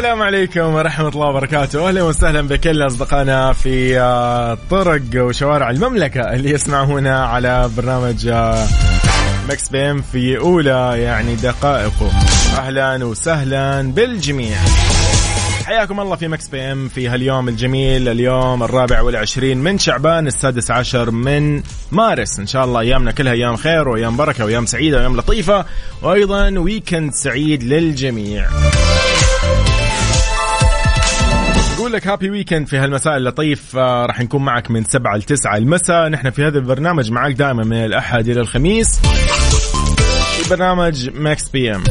السلام 0.00 0.22
عليكم 0.22 0.74
ورحمة 0.74 1.08
الله 1.08 1.26
وبركاته. 1.26 1.88
أهلا 1.88 2.02
وسهلا 2.02 2.40
بكل 2.40 2.86
أصدقائنا 2.86 3.52
في 3.52 4.00
آه، 4.00 4.58
طرق 4.70 5.02
وشوارع 5.16 5.70
المملكة 5.70 6.20
اللي 6.20 6.50
يسمعونا 6.50 7.24
على 7.26 7.70
برنامج 7.76 8.26
آه، 8.26 8.66
Mix 9.48 9.68
PM 9.68 10.02
في 10.02 10.38
أولى 10.38 10.94
يعني 10.96 11.34
دقائقه. 11.34 12.10
أهلا 12.58 13.04
وسهلا 13.04 13.92
بالجميع. 13.92 14.56
حياكم 15.66 16.00
الله 16.00 16.16
في 16.16 16.28
Mix 16.28 16.48
PM 16.48 16.88
في 16.88 17.08
هاليوم 17.08 17.48
الجميل 17.48 18.08
اليوم 18.08 18.62
الرابع 18.62 19.00
والعشرين 19.00 19.58
من 19.58 19.78
شعبان 19.78 20.26
السادس 20.26 20.70
عشر 20.70 21.10
من 21.10 21.62
مارس. 21.92 22.38
إن 22.38 22.46
شاء 22.46 22.64
الله 22.64 22.80
أيامنا 22.80 23.12
كلها 23.12 23.32
أيام 23.32 23.56
خير 23.56 23.88
وأيام 23.88 24.16
بركة 24.16 24.44
وأيام 24.44 24.66
سعيدة 24.66 24.96
وأيام 24.96 25.16
لطيفة 25.16 25.64
وأيضا 26.02 26.58
weekend 26.58 27.12
سعيد 27.12 27.62
للجميع. 27.62 28.48
نقول 31.80 31.92
لك 31.92 32.06
happy 32.06 32.30
weekend 32.30 32.66
في 32.66 32.76
هالمساء 32.76 33.16
اللطيف 33.16 33.76
آه، 33.76 34.06
راح 34.06 34.20
نكون 34.20 34.44
معك 34.44 34.70
من 34.70 34.84
7 34.84 35.16
ل 35.16 35.22
9 35.22 35.56
المساء. 35.56 36.08
نحن 36.08 36.30
في 36.30 36.46
هذا 36.46 36.58
البرنامج 36.58 37.10
معك 37.10 37.32
دائما 37.32 37.64
من 37.64 37.76
الأحد 37.84 38.28
إلى 38.28 38.40
الخميس. 38.40 38.98
في 40.36 40.50
برنامج 40.50 41.10
Mix 41.10 41.48
PM 41.48 41.84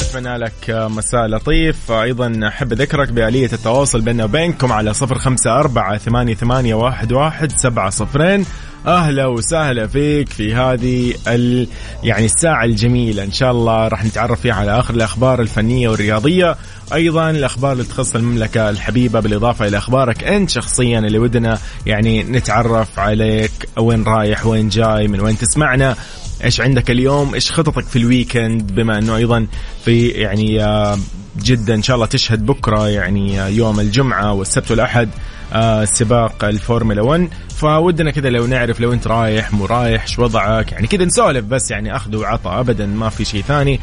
أتمنى 0.00 0.36
لك 0.36 0.70
آه، 0.70 0.88
مساء 0.88 1.26
لطيف. 1.26 1.90
آه، 1.90 2.02
أيضا 2.02 2.48
أحب 2.48 2.72
أذكرك 2.72 3.12
باليه 3.12 3.52
التواصل 3.52 4.00
بيننا 4.00 4.24
وبينكم 4.24 4.72
على 4.72 4.94
054 4.94 5.98
88 5.98 6.88
11 6.88 7.48
700 7.48 8.44
أهلا 8.86 9.26
وسهلا 9.26 9.86
فيك 9.86 10.28
في 10.28 10.54
هذه 10.54 11.14
ال... 11.28 11.68
يعني 12.02 12.24
الساعة 12.24 12.64
الجميلة. 12.64 13.24
إن 13.24 13.32
شاء 13.32 13.50
الله 13.50 13.88
راح 13.88 14.04
نتعرف 14.04 14.40
فيها 14.40 14.54
على 14.54 14.78
آخر 14.78 14.94
الأخبار 14.94 15.40
الفنية 15.40 15.88
والرياضية. 15.88 16.56
أيضا 16.94 17.30
الأخبار 17.30 17.72
اللي 17.72 17.84
تخص 17.84 18.14
المملكة 18.14 18.70
الحبيبة 18.70 19.20
بالإضافة 19.20 19.66
إلى 19.66 19.78
أخبارك 19.78 20.24
أنت 20.24 20.50
شخصيا 20.50 20.98
اللي 20.98 21.18
ودنا 21.18 21.58
يعني 21.86 22.22
نتعرف 22.22 22.98
عليك 22.98 23.68
وين 23.78 24.02
رايح 24.02 24.46
وين 24.46 24.68
جاي 24.68 25.08
من 25.08 25.20
وين 25.20 25.38
تسمعنا. 25.38 25.96
إيش 26.44 26.60
عندك 26.60 26.90
اليوم؟ 26.90 27.34
إيش 27.34 27.52
خططك 27.52 27.84
في 27.84 27.96
الويكند 27.96 28.72
بما 28.74 28.98
إنه 28.98 29.16
أيضا 29.16 29.46
في 29.84 30.08
يعني 30.08 30.64
آه، 30.64 30.98
جدا 31.42 31.74
إن 31.74 31.82
شاء 31.82 31.96
الله 31.96 32.06
تشهد 32.06 32.46
بكرة 32.46 32.88
يعني 32.88 33.40
آه، 33.40 33.48
يوم 33.48 33.80
الجمعة 33.80 34.32
والسبت 34.32 34.70
والأحد 34.70 35.08
آه، 35.52 35.84
سباق 35.84 36.44
الفورمولا 36.44 37.02
1 37.02 37.28
بودنا 37.48 38.10
كذا 38.10 38.28
لو 38.28 38.46
نعرف 38.46 38.80
لو 38.80 38.92
أنت 38.92 39.06
رايح 39.06 39.52
مو 39.52 39.66
رايح 39.66 40.06
شو 40.06 40.22
وضعك؟ 40.22 40.72
يعني 40.72 40.86
كذا 40.86 41.04
نسولف 41.04 41.44
بس 41.44 41.70
يعني 41.70 41.96
أخذ 41.96 42.16
وعطى 42.16 42.50
ابدا 42.50 42.86
ما 42.86 43.08
في 43.08 43.24
شيء 43.24 43.42
ثاني. 43.42 43.80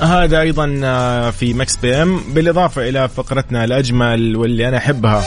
هذا 0.00 0.40
أيضا 0.40 0.66
في 1.30 1.54
Mix 1.54 1.76
PM. 1.76 2.20
بالإضافة 2.34 2.88
إلى 2.88 3.08
فقرتنا 3.08 3.64
الأجمل 3.64 4.36
واللي 4.36 4.68
أنا 4.68 4.76
أحبها. 4.76 5.24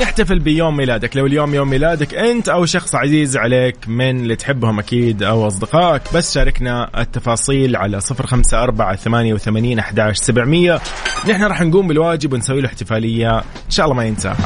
نحتفل 0.00 0.38
بيوم 0.38 0.76
ميلادك. 0.76 1.16
لو 1.16 1.26
اليوم 1.26 1.54
يوم 1.54 1.70
ميلادك 1.70 2.14
أنت 2.14 2.48
أو 2.48 2.66
شخص 2.66 2.94
عزيز 2.94 3.36
عليك 3.36 3.76
من 3.88 4.20
اللي 4.20 4.36
تحبهم 4.36 4.78
أكيد 4.78 5.22
أو 5.22 5.46
أصدقائك 5.46 6.02
بس 6.14 6.34
شاركنا 6.34 7.00
التفاصيل 7.00 7.76
على 7.76 8.00
صفر 8.00 8.26
خمسة 8.26 8.62
أربعة 8.62 8.96
ثمانية 8.96 9.34
وثمانين 9.34 9.78
أحداش 9.78 10.16
سبعمية. 10.16 10.80
نحن 11.28 11.42
راح 11.42 11.62
نقوم 11.62 11.88
بالواجب 11.88 12.32
ونسوي 12.32 12.60
له 12.60 12.68
احتفالية 12.68 13.38
إن 13.38 13.70
شاء 13.70 13.86
الله 13.86 13.96
ما 13.96 14.04
ينساها. 14.04 14.36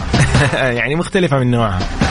يعني 0.79 0.95
مختلفة 0.95 1.39
من 1.39 1.51
نوعها. 1.51 2.10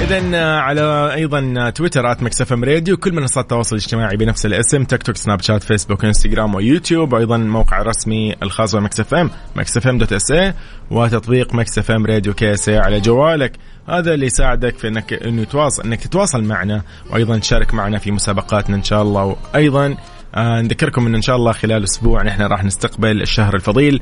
اذا 0.00 0.46
على 0.46 1.14
أيضا 1.14 1.70
تويتر 1.70 2.12
at 2.12 2.22
Mix 2.22 2.40
FM 2.40 2.64
Radio 2.64 2.96
كل 2.96 3.12
منصات 3.12 3.44
التواصل 3.44 3.76
الاجتماعي 3.76 4.16
بنفس 4.16 4.46
الاسم 4.46 4.84
تيك 4.84 5.02
توك 5.02 5.16
سناب 5.16 5.40
شات 5.40 5.62
فيسبوك 5.62 6.04
إنستغرام 6.04 6.54
ويوتيوب 6.54 7.12
وأيضا 7.12 7.36
الموقع 7.36 7.80
الرسمي 7.80 8.34
الخاص 8.42 8.76
ب 8.76 8.82
Mix 8.82 9.00
FM 9.00 9.30
Mix 9.56 9.76
FM 9.76 9.98
dot 9.98 10.12
SA 10.12 10.54
وتطبيق 10.90 11.54
Mix 11.54 11.78
FM 11.78 12.06
Radio 12.06 12.34
KSA 12.34 12.78
على 12.78 13.00
جوالك. 13.00 13.52
هذا 13.88 14.14
اللي 14.14 14.26
يساعدك 14.26 14.78
في 14.78 14.88
إنك 14.88 15.12
إنه 15.12 15.42
يتواصل 15.42 15.82
إنك 15.82 16.00
تتواصل 16.00 16.44
معنا 16.44 16.82
وأيضا 17.10 17.38
تشارك 17.38 17.74
معنا 17.74 17.98
في 17.98 18.10
مسابقاتنا 18.10 18.76
إن 18.76 18.82
شاء 18.84 19.02
الله. 19.02 19.36
وأيضا 19.54 19.96
آه 20.38 20.60
نذكركم 20.62 21.06
إن 21.06 21.14
ان 21.14 21.22
شاء 21.22 21.36
الله 21.36 21.52
خلال 21.52 21.84
أسبوع 21.84 22.22
نحن 22.22 22.42
راح 22.42 22.64
نستقبل 22.64 23.22
الشهر 23.22 23.54
الفضيل 23.54 24.00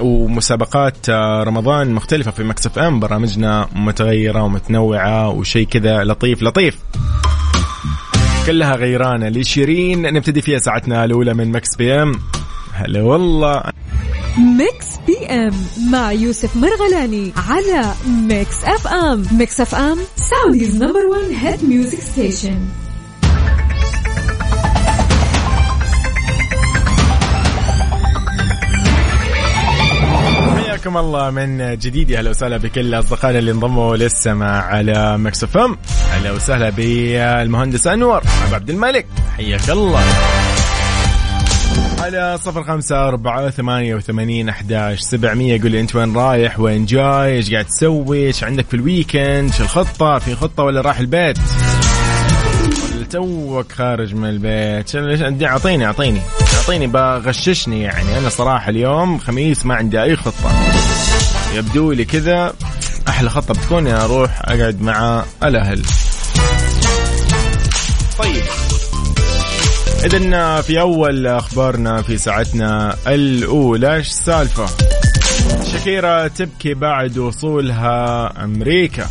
ومسابقات 0.00 1.08
آه 1.08 1.42
رمضان 1.42 1.90
مختلفة 1.92 2.30
في 2.30 2.44
Mix 2.44 2.78
FM 2.78 3.00
برامجنا 3.00 3.68
متغيرة 3.74 4.42
ومتنوعة 4.42 5.28
وشيء 5.28 5.66
كذا 5.66 6.04
لطيف 6.04 6.42
لطيف. 6.42 6.78
كلها 8.46 8.76
غيرانة. 8.76 9.28
لشيرين 9.28 10.02
نبتدي 10.02 10.40
فيها 10.42 10.58
ساعتنا 10.58 11.04
الأولى 11.04 11.34
من 11.34 11.52
Mix 11.52 11.76
PM. 11.76 12.14
هلا 12.72 13.02
والله. 13.02 13.62
Mix 14.38 14.86
PM 15.06 15.52
مع 15.90 16.12
يوسف 16.12 16.56
مرغلاني 16.56 17.32
على 17.48 17.92
Mix 18.28 18.64
FM. 18.64 19.26
Mix 19.32 19.60
FM 19.60 19.98
Saudi's 20.16 20.82
number 20.82 21.06
1 21.06 21.46
hit 21.46 21.64
music 21.64 22.00
station 22.00 22.58
حياكم 30.82 30.98
الله 30.98 31.30
من 31.30 31.78
جديد. 31.78 32.10
يا 32.10 32.18
أهلا 32.18 32.30
وسهلا 32.30 32.56
بكل 32.56 32.94
أصدقائنا 32.94 33.38
اللي 33.38 33.50
انضموا 33.50 33.96
للسماع 33.96 34.62
على 34.62 35.18
Mix 35.18 35.44
FM. 35.44 35.78
أهلا 36.12 36.32
وسهلا 36.32 36.70
بالمهندس 36.70 37.86
أنور 37.86 38.22
أبو 38.46 38.54
عبد 38.54 38.70
الملك. 38.70 39.06
حياك 39.36 39.70
الله. 39.70 40.00
على 42.00 42.38
صفر 42.38 42.64
خمسة 42.64 43.08
أربعة 43.08 43.50
ثمانية 43.50 43.94
وثمانين 43.94 44.48
أحداش 44.48 45.00
سبعمية. 45.00 45.62
قول 45.62 45.70
لي 45.70 45.80
أنت 45.80 45.96
وين 45.96 46.16
رايح؟ 46.16 46.60
وين 46.60 46.84
جاي؟ 46.84 47.36
إيش 47.36 47.52
قاعد 47.52 47.64
تسوي؟ 47.64 48.26
إيش 48.26 48.44
عندك 48.44 48.66
في 48.66 48.74
ال 48.74 48.82
weekend؟ 48.82 49.50
إيش 49.50 49.60
الخطة؟ 49.60 50.18
في 50.18 50.34
خطة 50.34 50.62
ولا 50.62 50.80
رايح 50.80 50.98
البيت؟ 50.98 51.38
ولا 52.94 53.04
توك 53.10 53.72
خارج 53.72 54.14
من 54.14 54.28
البيت. 54.28 55.42
أعطيني 55.44 55.86
أعطيني. 55.86 56.20
أعطيني 56.62 56.86
بغششني 56.86 57.82
يعني. 57.82 58.18
أنا 58.18 58.28
صراحة 58.28 58.70
اليوم 58.70 59.18
خميس 59.18 59.66
ما 59.66 59.74
عندي 59.74 60.02
أي 60.02 60.16
خطة. 60.16 60.52
يبدو 61.54 61.92
لي 61.92 62.04
كذا 62.04 62.54
أحلى 63.08 63.30
خطة 63.30 63.54
بتكون 63.54 63.86
إني 63.86 63.96
أروح 64.04 64.42
أقعد 64.44 64.82
مع 64.82 65.24
الأهل. 65.42 65.82
طيب. 68.18 68.42
إذا 70.04 70.60
في 70.60 70.80
أول 70.80 71.26
أخبارنا 71.26 72.02
في 72.02 72.18
ساعتنا 72.18 72.96
الأولى 73.06 73.94
إيش 73.94 74.08
السالفة؟ 74.08 74.66
شاكيرا 75.72 76.28
تبكي 76.28 76.74
بعد 76.74 77.18
وصولها 77.18 78.32
أمريكا. 78.44 79.06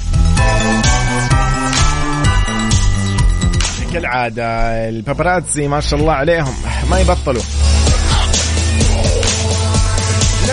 كالعادة 3.94 4.46
البابراتزي 4.90 5.68
ما 5.68 5.80
شاء 5.80 6.00
الله 6.00 6.14
عليهم. 6.14 6.56
ما 6.92 7.00
يبطلوا. 7.00 7.42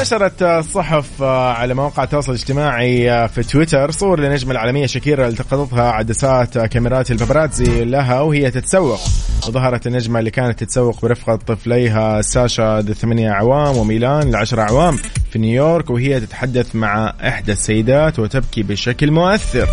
نشرت 0.00 0.42
الصحف 0.42 1.22
على 1.22 1.74
مواقع 1.74 2.02
التواصل 2.02 2.32
الاجتماعي 2.32 3.28
في 3.28 3.42
تويتر 3.42 3.90
صور 3.90 4.20
لنجم 4.20 4.50
العالمية 4.50 4.86
شاكيرا 4.86 5.28
التقطتها 5.28 5.90
عدسات 5.90 6.58
كاميرات 6.58 7.10
البابراتزي 7.10 7.84
لها 7.84 8.20
وهي 8.20 8.50
تتسوق. 8.50 9.00
وظهرت 9.48 9.86
النجمة 9.86 10.18
اللي 10.18 10.30
كانت 10.30 10.64
تتسوق 10.64 11.02
برفقة 11.02 11.36
طفليها 11.36 12.22
ساشا 12.22 12.80
ذي 12.86 12.94
ثمانية 12.94 13.30
أعوام 13.30 13.76
وميلان 13.76 14.30
لعشر 14.30 14.60
أعوام 14.60 14.96
في 15.30 15.38
نيويورك 15.38 15.90
وهي 15.90 16.20
تتحدث 16.20 16.76
مع 16.76 17.14
إحدى 17.28 17.52
السيدات 17.52 18.18
وتبكي 18.18 18.62
بشكل 18.62 19.10
مؤثر. 19.10 19.68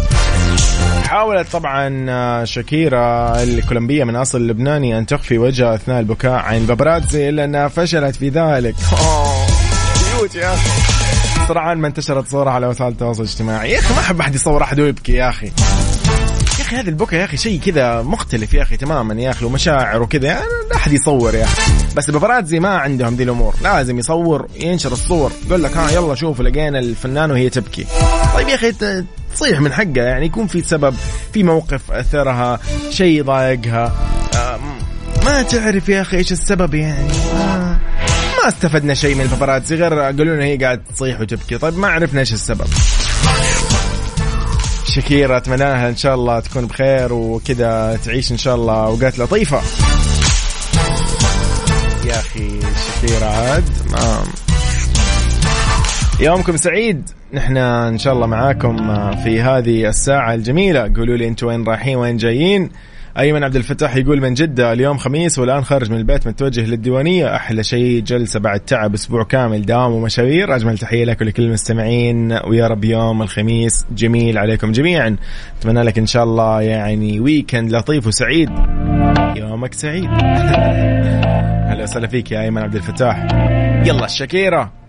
حاولت 1.07 1.51
طبعا 1.51 2.45
شاكيرا 2.45 3.43
الكولومبية 3.43 4.03
من 4.03 4.15
أصل 4.15 4.47
لبناني 4.47 4.97
أن 4.97 5.05
تخفي 5.05 5.37
وجهها 5.37 5.75
أثناء 5.75 5.99
البكاء 5.99 6.31
عن 6.31 6.57
البابراتزي 6.57 7.29
إلا 7.29 7.45
أنها 7.45 7.67
فشلت 7.67 8.15
في 8.15 8.29
ذلك. 8.29 8.75
كيوت 10.15 10.35
يا 10.35 10.53
أخي. 10.53 10.69
سرعان 11.47 11.77
ما 11.77 11.87
انتشرت 11.87 12.27
صورة 12.27 12.49
على 12.49 12.67
وسائل 12.67 12.91
التواصل 12.91 13.23
الاجتماعي. 13.23 13.71
يا 13.71 13.79
أخي 13.79 13.93
ما 13.93 13.99
أحب 13.99 14.19
أحد 14.19 14.35
يصور 14.35 14.63
أحد 14.63 14.79
ويبكي 14.79 15.13
يا 15.13 15.29
أخي. 15.29 15.45
يا 15.45 16.61
أخي 16.61 16.75
هذا 16.75 16.89
البكا 16.89 17.15
يا 17.15 17.25
أخي 17.25 17.37
شيء 17.37 17.59
كذا 17.59 18.01
مختلف 18.01 18.53
يا 18.53 18.61
أخي 18.61 18.77
تماما 18.77 19.13
يا 19.13 19.29
أخي 19.29 19.45
ومشاعر 19.45 20.01
وكذا. 20.01 20.27
يعني 20.27 20.45
لا 20.69 20.75
أحد 20.75 20.93
يصور 20.93 21.35
يا 21.35 21.43
أخي. 21.43 21.71
بس 21.95 22.09
ببرازي 22.09 22.59
ما 22.59 22.77
عندهم 22.77 23.15
دي 23.15 23.23
الأمور. 23.23 23.55
لازم 23.61 23.99
يصور 23.99 24.47
ينشر 24.55 24.91
الصور. 24.91 25.31
يقول 25.47 25.63
لك 25.63 25.77
ها 25.77 25.91
يلا 25.91 26.15
شوفوا 26.15 26.45
لقينا 26.45 26.79
الفنان 26.79 27.31
وهي 27.31 27.49
تبكي. 27.49 27.85
طيب 28.35 28.47
يا 28.47 28.55
أخي 28.55 28.71
تصيح 29.35 29.59
من 29.59 29.73
حقها 29.73 30.03
يعني 30.03 30.25
يكون 30.25 30.47
في 30.47 30.61
سبب 30.61 30.95
في 31.33 31.43
موقف 31.43 31.91
أثرها 31.91 32.59
شيء 32.89 33.23
ضايقها 33.23 33.95
آه، 34.35 34.59
ما 35.25 35.41
تعرف 35.41 35.89
يا 35.89 36.01
أخي 36.01 36.17
إيش 36.17 36.31
السبب 36.31 36.73
يعني؟ 36.73 37.09
آه، 37.35 37.79
ما 38.43 38.47
استفدنا 38.47 38.93
شيء 38.93 39.15
من 39.15 39.21
الباباراتزي 39.21 39.75
غير 39.75 39.99
قالوا 39.99 40.35
لنا 40.35 40.45
هي 40.45 40.57
قاعدة 40.57 40.81
تصيح 40.95 41.21
وتبكي. 41.21 41.57
طيب 41.57 41.77
ما 41.77 41.87
عرفنا 41.87 42.19
إيش 42.19 42.33
السبب. 42.33 42.67
شكيرة 44.85 45.37
اتمنى 45.37 45.57
لها 45.63 45.89
إن 45.89 45.95
شاء 45.95 46.15
الله 46.15 46.39
تكون 46.39 46.67
بخير 46.67 47.13
وكذا 47.13 47.99
تعيش 48.05 48.31
إن 48.31 48.37
شاء 48.37 48.55
الله 48.55 48.85
أوقات 48.85 49.19
لطيفة. 49.19 49.61
يا 52.05 52.19
أخي 52.19 52.59
شكيرة 53.01 53.25
عاد 53.25 53.69
ما 53.91 54.23
يومكم 56.19 56.57
سعيد. 56.57 57.09
نحن 57.33 57.57
إن 57.57 57.97
شاء 57.97 58.13
الله 58.13 58.27
معاكم 58.27 58.77
في 59.23 59.41
هذه 59.41 59.87
الساعة 59.87 60.33
الجميلة. 60.33 60.93
قولوا 60.95 61.17
لي 61.17 61.27
أنتم 61.27 61.47
وين 61.47 61.63
رايحين 61.63 61.97
وين 61.97 62.17
جايين؟ 62.17 62.69
أيمن 63.19 63.43
عبد 63.43 63.55
الفتاح 63.55 63.95
يقول 63.95 64.21
من 64.21 64.33
جدة 64.33 64.73
اليوم 64.73 64.97
خميس 64.97 65.39
والآن 65.39 65.63
خارج 65.63 65.91
من 65.91 65.97
البيت 65.97 66.27
متوجه 66.27 66.65
للديوانية. 66.65 67.35
أحلى 67.35 67.63
شيء 67.63 68.01
جلسه 68.01 68.39
بعد 68.39 68.59
تعب 68.59 68.93
أسبوع 68.93 69.23
كامل 69.23 69.65
دوام 69.65 69.91
ومشاوير. 69.91 70.55
أجمل 70.55 70.77
تحية 70.77 71.05
لك 71.05 71.21
ولكل 71.21 71.43
المستمعين. 71.43 72.39
ويا 72.47 72.67
رب 72.67 72.83
يوم 72.83 73.21
الخميس 73.21 73.85
جميل 73.91 74.37
عليكم 74.37 74.71
جميعا. 74.71 75.15
أتمنى 75.59 75.81
لك 75.81 75.97
إن 75.97 76.05
شاء 76.05 76.23
الله 76.23 76.61
يعني 76.61 77.19
ويكند 77.19 77.71
لطيف 77.71 78.07
وسعيد. 78.07 78.49
يومك 79.35 79.73
سعيد. 79.73 80.09
هلا 81.69 81.83
وسهلا 81.83 82.07
فيك 82.07 82.31
يا 82.31 82.41
أيمن 82.41 82.61
عبد 82.61 82.75
الفتاح. 82.75 83.27
يلا 83.85 84.05
الشكيره 84.05 84.84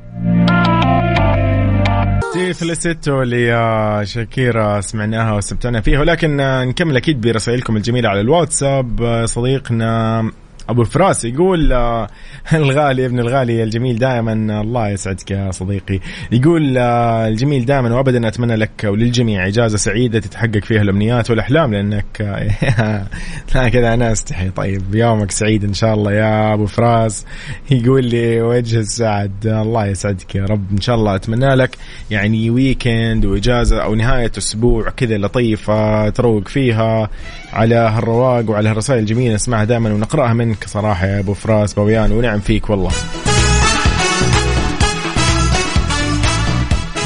Te 2.47 2.55
Felicito 2.55 3.23
لشاكيرا 3.23 4.81
سمعناها 4.81 5.33
واستمتعنا 5.33 5.81
فيها 5.81 6.01
ولكن 6.01 6.37
نكمل 6.69 6.97
أكيد 6.97 7.21
برسائلكم 7.21 7.77
الجميلة 7.77 8.09
على 8.09 8.21
الواتساب. 8.21 9.23
صديقنا 9.25 10.31
أبو 10.69 10.83
الفراس 10.83 11.25
يقول 11.25 11.73
آه، 11.73 12.09
الغالي 12.53 13.07
ابن 13.07 13.19
الغالي 13.21 13.63
الجميل 13.63 13.99
دائما 13.99 14.61
الله 14.61 14.89
يسعدك 14.89 15.31
يا 15.31 15.51
صديقي. 15.51 16.01
يقول 16.33 16.79
آه، 16.79 17.29
الجميل 17.29 17.65
دائما 17.65 17.95
وابدا 17.97 18.29
أتمنى 18.29 18.57
لك 18.57 18.85
وللجميع 18.85 19.47
إجازة 19.47 19.77
سعيدة 19.77 20.19
تتحقق 20.19 20.65
فيها 20.65 20.83
الأمنيات 20.83 21.31
والأحلام 21.31 21.75
لأنك 21.75 22.21
آه، 22.21 23.07
لا 23.55 23.69
كذا 23.69 23.95
أنا 23.95 24.13
أستحي. 24.13 24.51
طيب 24.51 24.95
يومك 24.95 25.31
سعيد 25.31 25.65
إن 25.65 25.75
شاء 25.75 25.95
الله 25.95 26.13
يا 26.13 26.55
أبو 26.55 26.67
فراس. 26.67 27.25
يقول 27.71 28.05
لي 28.05 28.43
وجه 28.43 28.79
السعد 28.79 29.47
الله 29.47 29.87
يسعدك 29.87 30.35
يا 30.35 30.45
رب. 30.45 30.65
إن 30.73 30.81
شاء 30.81 30.97
الله 30.97 31.15
أتمنى 31.15 31.55
لك 31.55 31.77
يعني 32.11 32.51
ويكند 32.51 33.25
وإجازة 33.25 33.83
أو 33.83 33.95
نهاية 33.95 34.33
أسبوع 34.39 34.91
كذا 34.91 35.19
لطيفة 35.19 36.09
تروق 36.09 36.49
فيها 36.49 37.11
على 37.53 37.75
هالرواق 37.75 38.51
وعلى 38.51 38.69
هالرسائل 38.69 39.01
الجميلة 39.01 39.35
نسمعها 39.35 39.65
دائما 39.65 39.93
ونقرأها 39.95 40.35
منك 40.57 40.69
صراحة 40.69 41.07
يا 41.07 41.19
أبو 41.19 41.35
فراس 41.35 41.75
بويان 41.75 42.13
ونعم 42.13 42.41
فيك 42.41 42.71
والله. 42.71 42.91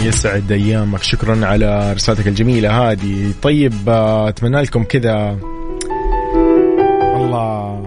يسعد 0.03 0.53
أيامك. 0.53 1.03
شكرا 1.03 1.47
على 1.47 1.93
رسالتك 1.93 2.27
الجميلة 2.27 2.71
هذه. 2.71 3.33
طيب 3.43 3.73
آه، 3.89 4.29
أتمنى 4.29 4.63
لكم 4.63 4.85
كذا. 4.85 5.39
والله 7.15 7.83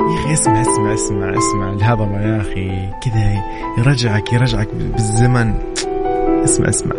يا 0.00 0.24
أخي 0.24 0.32
اسمع 0.32 0.62
اسمع 0.62 0.94
اسمع 0.94 1.38
اسمع. 1.38 1.72
الهضبة 1.72 2.20
يا 2.20 2.40
أخي 2.40 2.90
كذا 3.02 3.42
يرجعك 3.78 4.32
يرجعك 4.32 4.68
بالزمن. 4.74 5.54
اسمع 6.44 6.68
اسمع. 6.68 6.94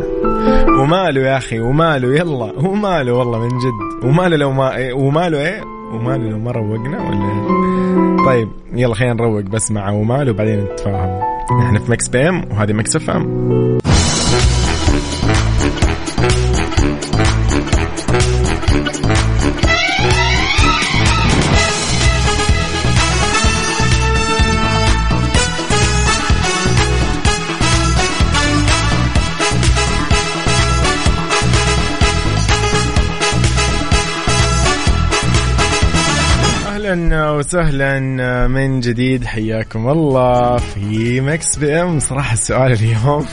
وماله 0.80 1.22
يا 1.22 1.38
أخي 1.38 1.60
وماله 1.60 2.16
يلا. 2.16 2.54
وماله 2.58 3.14
والله 3.14 3.40
من 3.40 3.50
جد. 3.50 4.04
وماله 4.06 4.38
لو 4.38 4.52
ما 4.52 4.94
وماله 4.94 5.38
إيه؟ 5.38 5.77
وماله 5.94 6.30
لو 6.30 6.40
ما 6.40 6.52
روقنا 6.52 7.10
ولا؟ 7.10 8.26
طيب 8.26 8.50
يلا 8.74 8.96
خلينا 8.96 9.14
نروق 9.14 9.42
بس 9.42 9.72
مع 9.72 9.90
وماله 9.90 10.32
وبعدين 10.32 10.60
نتفاهم 10.64 11.20
نحن 11.60 11.78
في 11.78 11.92
Mix 11.92 12.08
PM 12.08 12.44
وهذه 12.52 12.74
Mix 12.74 12.96
FM 12.96 13.77
وسهلا 37.48 38.00
من 38.48 38.80
جديد 38.80 39.26
حياكم 39.26 39.90
الله 39.90 40.58
في 40.58 41.22
Mix 41.22 41.56
PM. 41.58 42.00
صراحة 42.00 42.34
السؤال 42.34 42.72
اليوم 42.72 43.26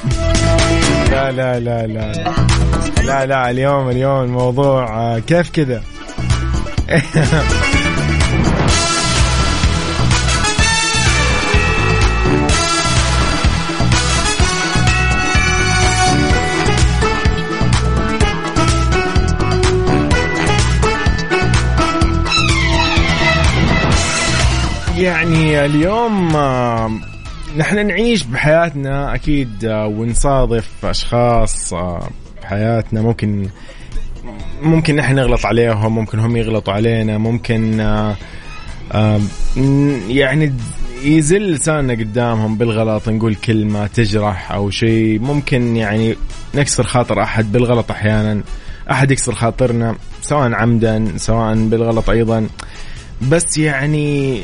لا 1.13 1.33
لا 1.33 1.61
لا 1.61 1.87
لا 1.87 2.13
لا 3.05 3.27
لا 3.27 3.51
اليوم 3.51 3.91
اليوم 3.91 4.23
الموضوع 4.23 5.19
كيف 5.19 5.51
كذا؟ 5.51 5.83
يعني 25.35 25.65
اليوم 25.65 26.37
آه، 26.37 26.91
نحن 27.57 27.87
نعيش 27.87 28.23
بحياتنا 28.23 29.15
أكيد 29.15 29.65
آه، 29.65 29.87
ونصادف 29.87 30.85
أشخاص 30.85 31.73
آه، 31.73 32.09
بحياتنا. 32.43 33.03
ممكن 33.03 33.49
ممكن 34.63 34.97
نحن 34.97 35.15
نغلط 35.15 35.47
عليهم 35.47 35.95
ممكن 35.95 36.19
هم 36.19 36.37
يغلطوا 36.37 36.73
علينا 36.75 37.19
ممكن 37.19 37.79
يعني 40.09 40.53
يزل 41.03 41.43
لساننا 41.53 41.93
قدامهم 41.93 42.57
بالغلط 42.57 43.09
نقول 43.09 43.35
كلمة 43.35 43.87
تجرح 43.87 44.53
أو 44.53 44.71
شيء. 44.71 45.21
ممكن 45.21 45.77
يعني 45.77 46.17
نكسر 46.55 46.83
خاطر 46.83 47.23
أحد 47.23 47.53
بالغلط 47.53 47.91
أحيانا. 47.91 48.43
أحد 48.91 49.11
يكسر 49.11 49.35
خاطرنا 49.35 49.97
سواء 50.23 50.53
عمدا 50.53 51.13
سواء 51.17 51.55
بالغلط 51.55 52.11
أيضا. 52.11 52.49
بس 53.31 53.59
يعني 53.59 54.41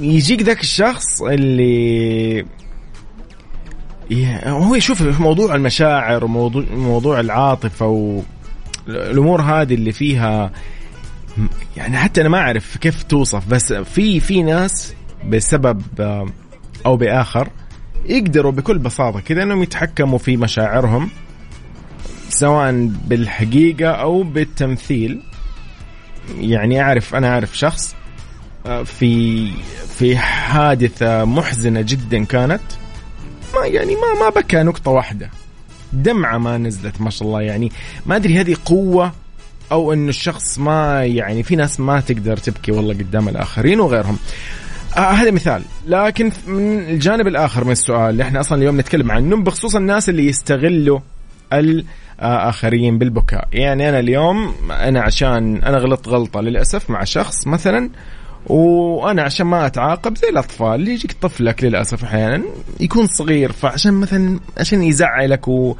يجيك 0.00 0.42
ذاك 0.42 0.60
الشخص 0.60 1.22
اللي 1.22 2.44
هو 4.44 4.74
يشوف 4.74 5.20
موضوع 5.20 5.54
المشاعر 5.54 6.24
وموضوع 6.24 6.64
موضوع 6.70 7.20
العاطفة 7.20 8.22
والامور 8.86 9.42
هذه 9.42 9.74
اللي 9.74 9.92
فيها. 9.92 10.52
يعني 11.76 11.96
حتى 11.96 12.20
أنا 12.20 12.28
ما 12.28 12.38
أعرف 12.38 12.76
كيف 12.76 13.02
توصف 13.02 13.48
بس 13.48 13.72
في 13.72 14.20
في 14.20 14.42
ناس 14.42 14.94
بسبب 15.28 15.82
أو 16.86 16.96
بآخر 16.96 17.48
يقدروا 18.06 18.52
بكل 18.52 18.78
بساطة 18.78 19.20
كذا 19.20 19.42
إنهم 19.42 19.62
يتحكموا 19.62 20.18
في 20.18 20.36
مشاعرهم 20.36 21.10
سواء 22.28 22.90
بالحقيقة 23.04 23.90
أو 23.90 24.22
بالتمثيل. 24.22 25.22
يعني 26.38 26.82
اعرف 26.82 27.14
أنا 27.14 27.28
أعرف 27.28 27.58
شخص 27.58 27.94
في 28.84 29.46
في 29.98 30.16
حادثة 30.16 31.24
محزنة 31.24 31.80
جدا 31.80 32.24
كانت. 32.24 32.60
ما 33.54 33.66
يعني 33.66 33.94
ما 33.94 34.24
ما 34.24 34.28
بكى 34.28 34.62
نقطة 34.62 34.90
واحدة. 34.90 35.30
دمعة 35.92 36.38
ما 36.38 36.58
نزلت 36.58 37.00
ما 37.00 37.10
شاء 37.10 37.28
الله. 37.28 37.42
يعني 37.42 37.72
ما 38.06 38.16
أدري 38.16 38.40
هذه 38.40 38.56
قوة 38.64 39.12
أو 39.72 39.92
إنه 39.92 40.08
الشخص 40.08 40.58
ما 40.58 41.04
يعني 41.04 41.42
في 41.42 41.56
ناس 41.56 41.80
ما 41.80 42.00
تقدر 42.00 42.36
تبكي 42.36 42.72
والله 42.72 42.94
قدام 42.94 43.28
الآخرين 43.28 43.80
وغيرهم. 43.80 44.18
آه 44.96 45.00
هذا 45.00 45.30
مثال. 45.30 45.62
لكن 45.86 46.32
من 46.46 46.78
الجانب 46.78 47.26
الآخر 47.26 47.64
من 47.64 47.72
السؤال 47.72 48.10
اللي 48.10 48.22
إحنا 48.22 48.40
أصلا 48.40 48.58
اليوم 48.58 48.80
نتكلم 48.80 49.10
عنه 49.10 49.36
بخصوص 49.36 49.76
الناس 49.76 50.08
اللي 50.08 50.26
يستغلوا 50.26 51.00
الآخرين 51.52 52.98
بالبكاء. 52.98 53.48
يعني 53.52 53.88
أنا 53.88 53.98
اليوم 53.98 54.54
أنا 54.70 55.00
عشان 55.00 55.62
أنا 55.62 55.78
غلطت 55.78 56.08
غلطة 56.08 56.40
للأسف 56.40 56.90
مع 56.90 57.04
شخص 57.04 57.46
مثلا 57.46 57.90
وأنا 58.48 59.22
عشان 59.22 59.46
ما 59.46 59.66
أتعاقب 59.66 60.16
زي 60.16 60.28
الأطفال 60.28 60.88
يجيك 60.88 61.12
طفلك 61.12 61.64
للأسف 61.64 62.04
أحيانا 62.04 62.42
يكون 62.80 63.06
صغير 63.06 63.52
فعشان 63.52 63.94
مثلا 63.94 64.40
عشان 64.58 64.82
يزعلك 64.82 65.48
و 65.48 65.74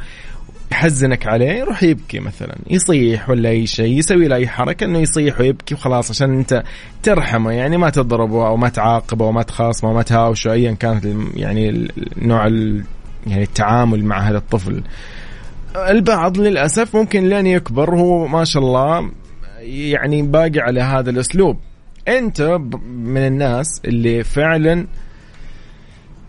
يحزنك 0.73 1.27
عليه 1.27 1.51
يروح 1.51 1.83
يبكي 1.83 2.21
مثلا 2.21 2.57
يصيح 2.71 3.31
ولا 3.31 3.49
أي 3.49 3.67
شيء 3.67 3.99
يسوي 3.99 4.29
له 4.29 4.37
أي 4.37 4.49
حركة 4.49 4.85
إنه 4.85 4.99
يصيح 4.99 5.41
ويبكي 5.41 5.75
وخلاص 5.75 6.11
عشان 6.11 6.39
أنت 6.39 6.63
ترحمه 7.03 7.53
يعني 7.53 7.77
ما 7.77 7.91
تضربه 7.91 8.47
أو 8.47 8.57
ما 8.57 8.69
تعاقبه 8.69 9.25
أو 9.25 9.33
ما 9.33 9.43
تخاصمه 9.43 9.91
أو 9.91 9.95
ما 9.97 10.03
تهاوشه 10.03 10.53
ايا 10.53 10.73
كانت 10.73 11.05
يعني 11.37 11.89
نوع 12.17 12.47
يعني 13.27 13.43
التعامل 13.43 14.05
مع 14.05 14.19
هذا 14.19 14.39
الطفل. 14.39 14.83
البعض 15.77 16.39
للأسف 16.39 16.97
ممكن 16.97 17.29
لين 17.29 17.47
يكبر 17.47 17.95
هو 17.95 18.27
ما 18.27 18.45
شاء 18.45 18.63
الله 18.63 19.11
يعني 19.61 20.23
باقي 20.23 20.61
على 20.61 20.81
هذا 20.81 21.11
الأسلوب. 21.11 21.57
انت 22.09 22.43
من 22.87 23.27
الناس 23.27 23.81
اللي 23.85 24.25
فعلا 24.25 24.87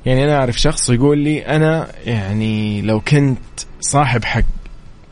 يعني 0.06 0.24
أنا 0.24 0.36
أعرف 0.36 0.60
شخص 0.60 0.90
يقول 0.90 1.18
لي 1.18 1.46
أنا 1.46 1.88
يعني 2.06 2.82
لو 2.82 3.00
كنت 3.00 3.40
صاحب 3.80 4.24
حق 4.24 4.44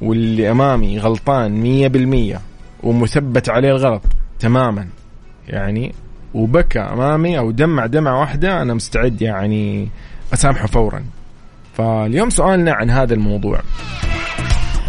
واللي 0.01 0.51
أمامي 0.51 0.99
غلطان 0.99 1.51
مية 1.51 1.87
بالمية 1.87 2.41
ومثبت 2.83 3.49
عليه 3.49 3.69
الغلط 3.69 4.03
تماما 4.39 4.87
يعني 5.47 5.93
وبكى 6.33 6.79
أمامي 6.79 7.37
أو 7.37 7.51
دمع 7.51 7.85
دمعة 7.85 8.19
واحدة 8.19 8.61
أنا 8.61 8.73
مستعد 8.73 9.21
يعني 9.21 9.89
أسامحه 10.33 10.67
فورا. 10.67 11.03
فاليوم 11.77 12.29
سؤالنا 12.29 12.73
عن 12.73 12.89
هذا 12.89 13.13
الموضوع. 13.13 13.61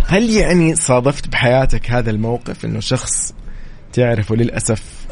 هل 0.06 0.30
يعني 0.30 0.75
صادفت 0.75 1.28
بحياتك 1.28 1.90
هذا 1.90 2.11
الموقف 2.11 2.64
إنه 2.64 2.80
شخص 2.80 3.35
تعرفه 3.92 4.35
للأسف 4.35 5.06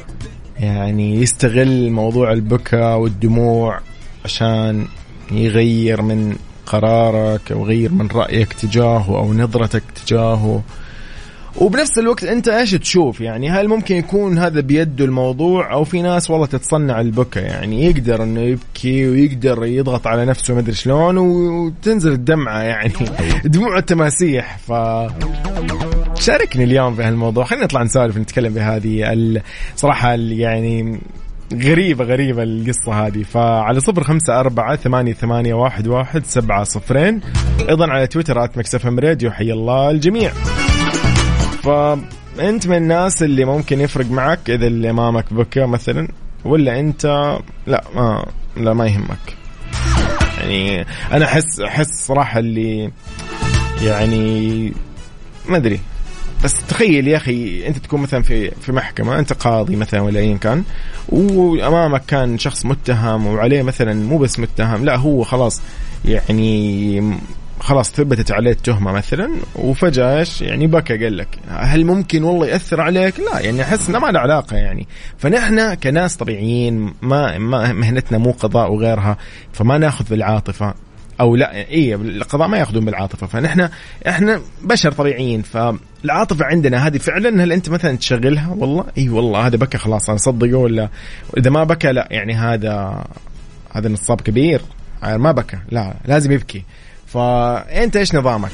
يعني 0.61 1.15
يستغل 1.15 1.91
موضوع 1.91 2.33
البكاء 2.33 2.99
والدموع 2.99 3.81
عشان 4.25 4.87
يغير 5.33 6.03
من 6.03 6.37
قرارك 6.67 7.53
أو 7.53 7.61
يغير 7.61 7.93
من 7.93 8.09
رأيك 8.15 8.53
تجاهه 8.53 9.19
أو 9.19 9.35
نظرتك 9.35 9.83
تجاهه. 10.05 10.63
وبنفس 11.57 11.99
الوقت 11.99 12.25
أنت 12.25 12.49
إيش 12.49 12.71
تشوف؟ 12.71 13.21
يعني 13.21 13.51
هل 13.51 13.69
ممكن 13.69 13.97
يكون 13.97 14.39
هذا 14.39 14.61
بيده 14.61 15.05
الموضوع 15.05 15.73
أو 15.73 15.85
في 15.85 16.03
ناس 16.03 16.31
والله 16.31 16.47
تتصنع 16.47 17.01
البكا 17.01 17.41
يعني 17.41 17.87
يقدر 17.87 18.23
إنه 18.23 18.41
يبكي 18.41 19.09
ويقدر 19.09 19.65
يضغط 19.65 20.07
على 20.07 20.25
نفسه 20.25 20.55
ما 20.55 20.61
أدري 20.61 20.75
شلون 20.75 21.19
وتنزل 21.19 22.13
الدمعة 22.13 22.63
يعني. 22.63 22.93
دموع 23.45 23.79
التماسيح 23.79 24.59
ف 24.59 24.73
شاركني 26.19 26.65
اليوم 26.65 26.95
في 26.95 27.03
هالموضوع. 27.03 27.45
خلينا 27.45 27.65
نطلع 27.65 27.83
نسولف 27.83 28.17
نتكلم 28.17 28.55
بهذه 28.55 29.43
صراحة 29.77 30.13
يعني 30.15 31.01
غريبة 31.55 32.05
غريبة 32.05 32.43
القصة 32.43 33.07
هذه. 33.07 33.23
فعلى 33.23 33.81
صفر 33.81 34.05
خمسة 34.05 34.41
أربعة 34.41 34.77
ثمانية, 34.77 35.13
ثمانية 35.13 35.55
واحد, 35.55 35.87
واحد 35.87 36.25
سبعة 36.25 36.65
صفرين. 36.65 37.21
أيضا 37.69 37.91
على 37.91 38.07
تويتر 38.07 38.45
at 38.45 38.59
Mix 38.59 38.76
FM 38.76 38.87
Radio. 38.87 39.31
حي 39.31 39.53
الله 39.53 39.91
الجميع. 39.91 40.31
فأنت 41.63 42.67
من 42.67 42.77
الناس 42.77 43.23
اللي 43.23 43.45
ممكن 43.45 43.81
يفرق 43.81 44.11
معك 44.11 44.51
إذا 44.51 44.67
اللي 44.67 44.91
أمامك 44.91 45.33
بكى 45.33 45.67
مثلا 45.67 46.09
ولا 46.45 46.81
أنت؟ 46.81 47.37
لا 47.67 47.85
ما 47.95 48.27
لا 48.57 48.73
ما 48.73 48.87
يهمك. 48.87 49.37
يعني 50.39 50.87
أنا 51.13 51.25
أحس 51.25 51.61
أحس 51.61 52.07
صراحة 52.07 52.39
اللي 52.39 52.91
يعني 53.83 54.73
ما 55.49 55.57
أدري. 55.57 55.81
بس 56.45 56.67
تخيل 56.69 57.09
يا 57.09 57.17
أخي 57.17 57.67
أنت 57.67 57.79
تكون 57.79 58.01
مثلا 58.01 58.23
في 58.23 58.51
في 58.51 58.73
محكمة 58.73 59.19
أنت 59.19 59.33
قاضي 59.33 59.77
مثلا 59.77 60.01
ولا 60.01 60.21
ايا 60.21 60.37
كان 60.37 60.65
وأمامك 61.09 62.03
كان 62.07 62.39
شخص 62.39 62.67
متهم 62.67 63.27
وعليه 63.27 63.63
مثلا 63.63 63.95
مو 63.95 64.19
بس 64.19 64.39
متهم 64.39 64.85
لا 64.85 64.97
هو 64.97 65.23
خلاص 65.23 65.63
يعني 66.05 67.19
خلاص 67.61 67.93
ثبتت 67.93 68.33
عليه 68.33 68.51
التهمة 68.51 68.93
مثلا 68.93 69.31
وفجأة 69.55 70.19
إيش؟ 70.19 70.43
يعني 70.43 70.67
بكى 70.67 71.05
قال 71.05 71.17
لك 71.17 71.29
هل 71.49 71.85
ممكن 71.85 72.23
والله 72.23 72.47
يأثر 72.47 72.81
عليك؟ 72.81 73.21
لا 73.21 73.41
يعني 73.41 73.63
أحس 73.63 73.89
إنه 73.89 73.99
ما 73.99 74.07
له 74.07 74.21
علاقة 74.21 74.57
يعني. 74.57 74.89
فنحن 75.19 75.75
كناس 75.75 76.17
طبيعيين 76.17 76.95
ما, 77.03 77.39
ما 77.39 77.73
مهنتنا 77.73 78.19
مو 78.19 78.31
قضاء 78.31 78.73
وغيرها 78.73 79.17
فما 79.53 79.79
ناخذ 79.79 80.05
بالعاطفة 80.11 80.75
أو 81.21 81.37
لا 81.37 81.71
اي 81.71 81.95
القضاء 81.95 82.49
ما 82.49 82.59
ياخذون 82.59 82.85
بالعاطفة. 82.85 83.27
فنحن 83.27 83.69
إحنا 84.09 84.41
بشر 84.63 84.93
طبيعيين 84.93 85.43
فالعاطفه 86.07 86.45
عندنا 86.45 86.87
هذه 86.87 86.99
فعلا 86.99 87.45
هل 87.45 87.53
أنت 87.53 87.69
مثلا 87.69 87.97
تشغلها؟ 87.97 88.55
والله 88.59 88.85
إي 88.99 89.09
والله 89.09 89.47
هذا 89.47 89.57
بكى 89.57 89.79
خلاص 89.79 90.09
أنا 90.09 90.19
صدقه 90.19 90.55
ولا؟ 90.55 90.89
إذا 91.37 91.51
ما 91.51 91.65
بكى 91.65 91.93
لا 91.93 92.09
يعني 92.11 92.35
هذا 92.35 93.05
هذا 93.73 93.89
نصاب 93.89 94.21
كبير. 94.21 94.61
ما 95.03 95.33
بكى 95.33 95.59
لا 95.71 95.95
لازم 96.05 96.33
يبكي. 96.33 96.65
فانت 97.07 97.97
إيش 97.97 98.15
نظامك؟ 98.15 98.51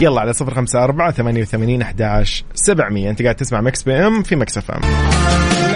يلا 0.00 0.20
على 0.20 0.32
صفر 0.32 0.54
خمسة 0.54 0.84
أربعة 0.84 1.12
ثمانية 1.12 1.42
وثمانين 1.42 1.82
أحداش 1.82 2.44
سبعمية. 2.54 3.10
أنت 3.10 3.22
قاعد 3.22 3.34
تسمع 3.34 3.60
Mix 3.60 3.82
PM 3.82 4.22
في 4.22 4.36
Mix 4.36 4.58
FM. 4.58 4.80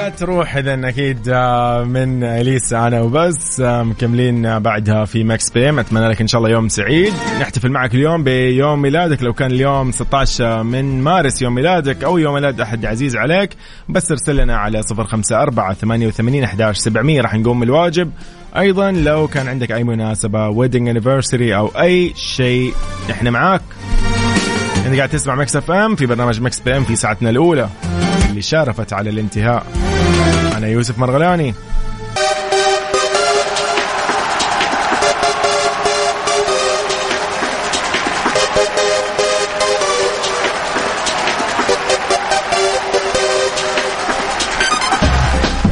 تروح 0.09 0.57
إذا 0.57 0.88
أكيد 0.88 1.29
آه، 1.29 1.85
من 1.85 2.25
إليسا 2.25 2.87
أنا 2.87 3.00
وبس 3.00 3.61
آه، 3.61 3.83
مكملين 3.83 4.59
بعدها 4.59 5.05
في 5.05 5.25
Mix 5.25 5.50
PM. 5.50 5.79
أتمنى 5.79 6.09
لك 6.09 6.21
إن 6.21 6.27
شاء 6.27 6.38
الله 6.38 6.50
يوم 6.50 6.69
سعيد. 6.69 7.12
نحتفل 7.41 7.71
معك 7.71 7.95
اليوم 7.95 8.25
بيوم 8.25 8.83
ميلادك. 8.83 9.23
لو 9.23 9.33
كان 9.33 9.50
اليوم 9.50 9.93
16 9.93 10.62
من 10.62 11.03
مارس 11.03 11.43
يوم 11.43 11.55
ميلادك 11.55 12.05
أو 12.05 12.19
يوم 12.19 12.35
ميلاد 12.35 12.61
أحد 12.61 12.85
عزيز 12.87 13.17
عليك 13.17 13.50
بس 13.88 14.11
ارسل 14.11 14.37
لنا 14.37 14.57
على 14.57 14.83
صفر 14.83 15.05
خمسة 15.05 15.43
أربعة 15.43 15.75
ثمانية 15.75 16.07
وثمانين 16.07 16.45
أحداش 16.45 16.77
سبعمية. 16.79 17.21
راح 17.21 17.35
نقوم 17.35 17.61
بالواجب. 17.61 18.11
أيضا 18.57 18.91
لو 18.91 19.29
كان 19.29 19.49
عندك 19.49 19.73
أي 19.73 19.85
مناسبة 19.85 20.49
wedding 20.49 20.88
anniversary 20.88 21.57
أو 21.57 21.67
أي 21.67 22.12
شيء 22.17 22.73
إحنا 23.11 23.31
معاك. 23.31 23.62
انت 24.87 24.97
قاعد 24.97 25.09
تسمع 25.09 25.35
Mix 25.35 25.57
FM 25.57 25.97
في 25.97 26.07
برنامج 26.07 26.41
Mix 26.41 26.61
PM 26.61 26.85
في 26.85 26.97
ساعتنا 26.97 27.31
الأولى 27.31 27.69
اللي 28.31 28.43
شارفت 28.43 28.93
على 28.93 29.11
الانتهاء. 29.11 29.67
أنا 30.59 30.67
يوسف 30.67 30.99
مرغلاني. 30.99 31.55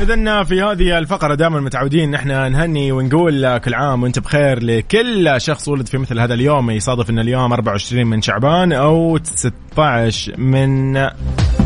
إذا 0.03 0.43
في 0.45 0.63
هذه 0.63 0.99
الفقرة 0.99 1.35
دائما 1.35 1.61
متعودين 1.61 2.11
نحن 2.11 2.29
نهني 2.29 2.93
ونقول 2.93 3.59
كل 3.59 3.75
عام 3.75 4.03
وأنت 4.03 4.19
بخير 4.19 4.63
لكل 4.63 5.35
شخص 5.37 5.69
ولد 5.69 5.87
في 5.87 5.99
مثل 5.99 6.21
هذا 6.21 6.35
اليوم. 6.35 6.71
يصادف 6.71 7.11
إن 7.11 7.19
اليوم 7.19 7.53
24 7.53 8.07
من 8.07 8.23
شعبان 8.23 8.73
أو 8.73 9.19
16 9.23 10.41
من 10.41 10.93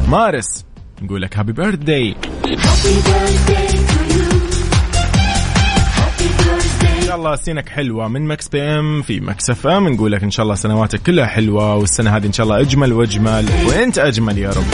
مارس. 0.09 0.70
نقول 1.02 1.23
لك 1.23 1.38
happy 1.39 1.53
birthday 1.53 2.17
إن 7.00 7.07
شاء 7.07 7.16
الله 7.16 7.37
سنتك 7.37 7.69
حلوة 7.69 8.09
من 8.09 8.26
Mix 8.27 8.49
PM 8.49 9.03
في 9.02 9.21
Mix 9.21 9.50
FM. 9.50 9.89
نقول 9.88 10.12
لك 10.12 10.23
إن 10.23 10.30
شاء 10.30 10.45
الله 10.45 10.54
سنواتك 10.54 11.02
كلها 11.02 11.26
حلوة 11.26 11.75
والسنة 11.75 12.16
هذه 12.16 12.26
إن 12.26 12.33
شاء 12.33 12.45
الله 12.45 12.61
أجمل 12.61 12.92
وأجمل. 12.92 13.47
وأنت 13.66 13.99
أجمل 13.99 14.38
يا 14.38 14.50
رب. 14.50 14.64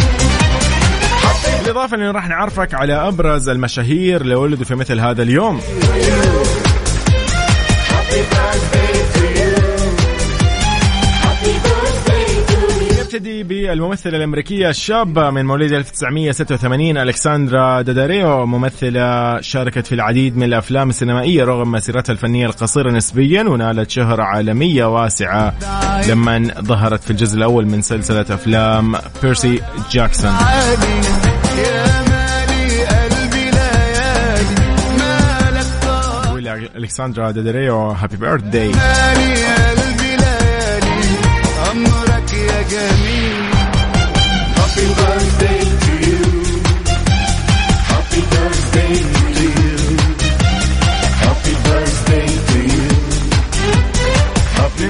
بالإضافة 1.63 1.97
أنه 1.97 2.11
راح 2.11 2.29
نعرفك 2.29 2.75
على 2.75 2.93
أبرز 3.09 3.49
المشاهير 3.49 4.21
اللي 4.21 4.35
ولدوا 4.35 4.65
في 4.65 4.75
مثل 4.75 5.01
هذا 5.01 5.23
اليوم. 5.23 5.61
نبتدي 13.17 13.43
بالممثلة 13.43 14.17
الأمريكية 14.17 14.69
الشابة 14.69 15.31
من 15.31 15.45
مواليد 15.47 15.73
1986 15.73 16.99
ألكسندرا 16.99 17.83
داداريو 17.83 18.47
ممثلة 18.47 19.41
شاركت 19.41 19.87
في 19.87 19.95
العديد 19.95 20.37
من 20.37 20.43
الأفلام 20.43 20.89
السينمائية 20.89 21.45
رغم 21.45 21.73
مسيرتها 21.73 22.13
الفنية 22.13 22.47
القصيرة 22.47 22.91
نسبيا 22.91 23.43
ونالت 23.43 23.91
شهرة 23.91 24.23
عالمية 24.23 24.85
واسعة 24.85 25.55
لما 26.09 26.55
ظهرت 26.61 27.05
في 27.05 27.11
الجزء 27.11 27.39
الأول 27.39 27.67
من 27.67 27.83
سلسلة 27.83 28.27
أفلام 28.31 28.97
بيرسي 29.23 29.61
جاكسون. 29.91 30.33
الكسندرا 36.77 37.31
ديدريو 37.31 37.91
هابي 37.91 38.17
بيرث 38.17 38.43
داي 38.43 38.73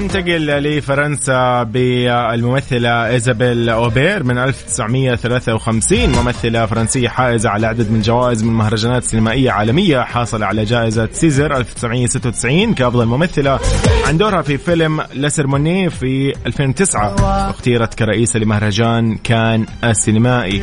ننتقل 0.07 0.47
لفرنسا 0.47 1.63
بالممثلة 1.63 3.07
إيزابيل 3.07 3.69
أوبير 3.69 4.23
من 4.23 4.37
1953 4.37 6.09
ممثلة 6.09 6.65
فرنسية 6.65 7.09
حائزة 7.09 7.49
على 7.49 7.67
عدد 7.67 7.91
من 7.91 7.97
الجوائز 7.97 8.43
من 8.43 8.53
مهرجانات 8.53 9.03
سينمائية 9.03 9.51
عالمية 9.51 9.99
حاصلة 9.99 10.45
على 10.45 10.63
جائزة 10.63 11.09
سيزر 11.11 11.57
1996 11.57 12.73
كأفضل 12.73 13.05
ممثلة 13.05 13.59
عن 14.07 14.17
دورها 14.17 14.41
في 14.41 14.57
فيلم 14.57 15.01
لسرموني 15.13 15.89
في 15.89 16.33
2009 16.45 17.15
واختيرت 17.47 17.93
كرئيسة 17.93 18.39
لمهرجان 18.39 19.15
كان 19.15 19.65
السينمائي. 19.83 20.61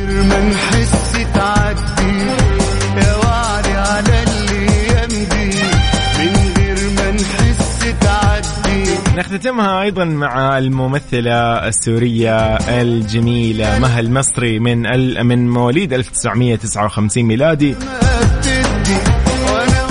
نختتمها 9.15 9.81
أيضا 9.81 10.05
مع 10.05 10.57
الممثلة 10.57 11.67
السورية 11.67 12.55
الجميلة 12.55 13.79
مها 13.79 13.99
المصري 13.99 14.59
من 14.59 14.81
من 15.25 15.49
مواليد 15.49 15.93
1959 15.93 17.23
ميلادي. 17.23 17.75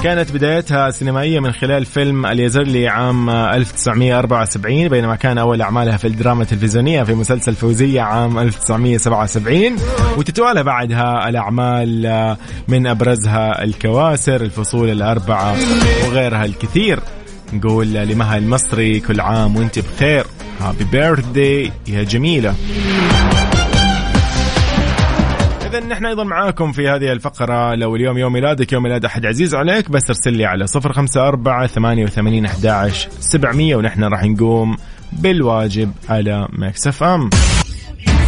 كانت 0.03 0.33
بدايتها 0.33 0.91
سينمائية 0.91 1.41
من 1.41 1.53
خلال 1.53 1.85
فيلم 1.85 2.27
اليزرلي 2.27 2.89
عام 2.89 3.31
1974 3.31 4.89
بينما 4.89 5.17
كان 5.17 5.39
أول 5.39 5.63
أعمالها 5.63 5.97
في 5.97 6.07
الدراما 6.07 6.43
التلفزيونية 6.43 7.03
في 7.03 7.15
مسلسل 7.15 7.55
فوزية 7.55 8.01
عام 8.01 8.39
1977 8.39 9.77
وتتوالى 10.19 10.63
بعدها 10.63 11.29
الأعمال 11.29 12.37
من 12.69 12.87
أبرزها 12.87 13.65
الكواسر 13.65 14.41
الفصول 14.41 14.91
الأربعة 14.91 15.57
وغيرها 16.07 16.45
الكثير. 16.45 17.01
نقول 17.55 17.93
لمها 17.93 18.39
المصري 18.39 19.01
كل 19.01 19.21
عام 19.21 19.57
وانت 19.57 19.79
بخير. 19.79 20.27
happy 20.61 20.85
birthday 20.85 21.73
يا 21.89 22.03
جميلة. 22.03 22.55
إذا 25.67 25.81
نحن 25.81 26.07
أيضا 26.07 26.25
معاكم 26.25 26.73
في 26.73 26.89
هذه 26.89 27.13
الفقرة. 27.13 27.75
لو 27.75 27.97
اليوم 27.97 28.19
يوم 28.19 28.33
ميلادك 28.33 28.73
يوم 28.73 28.83
ميلاد 28.83 29.05
أحد 29.05 29.27
عزيز 29.27 29.55
عليك 29.55 29.91
بس 29.91 30.03
ارسل 30.09 30.33
لي 30.33 30.45
على 30.45 30.67
صفر 30.67 30.93
خمسة 30.93 31.29
أربعة 31.29 31.67
ثمانية 31.67 32.05
وثمانين 32.05 32.47
أحداش 32.47 33.09
سبعمية 33.21 33.77
ونحن 33.77 34.05
راح 34.05 34.25
نقوم 34.25 34.77
بالواجب 35.13 35.93
على 36.09 36.49
Mix 36.53 37.03
FM. 37.03 37.31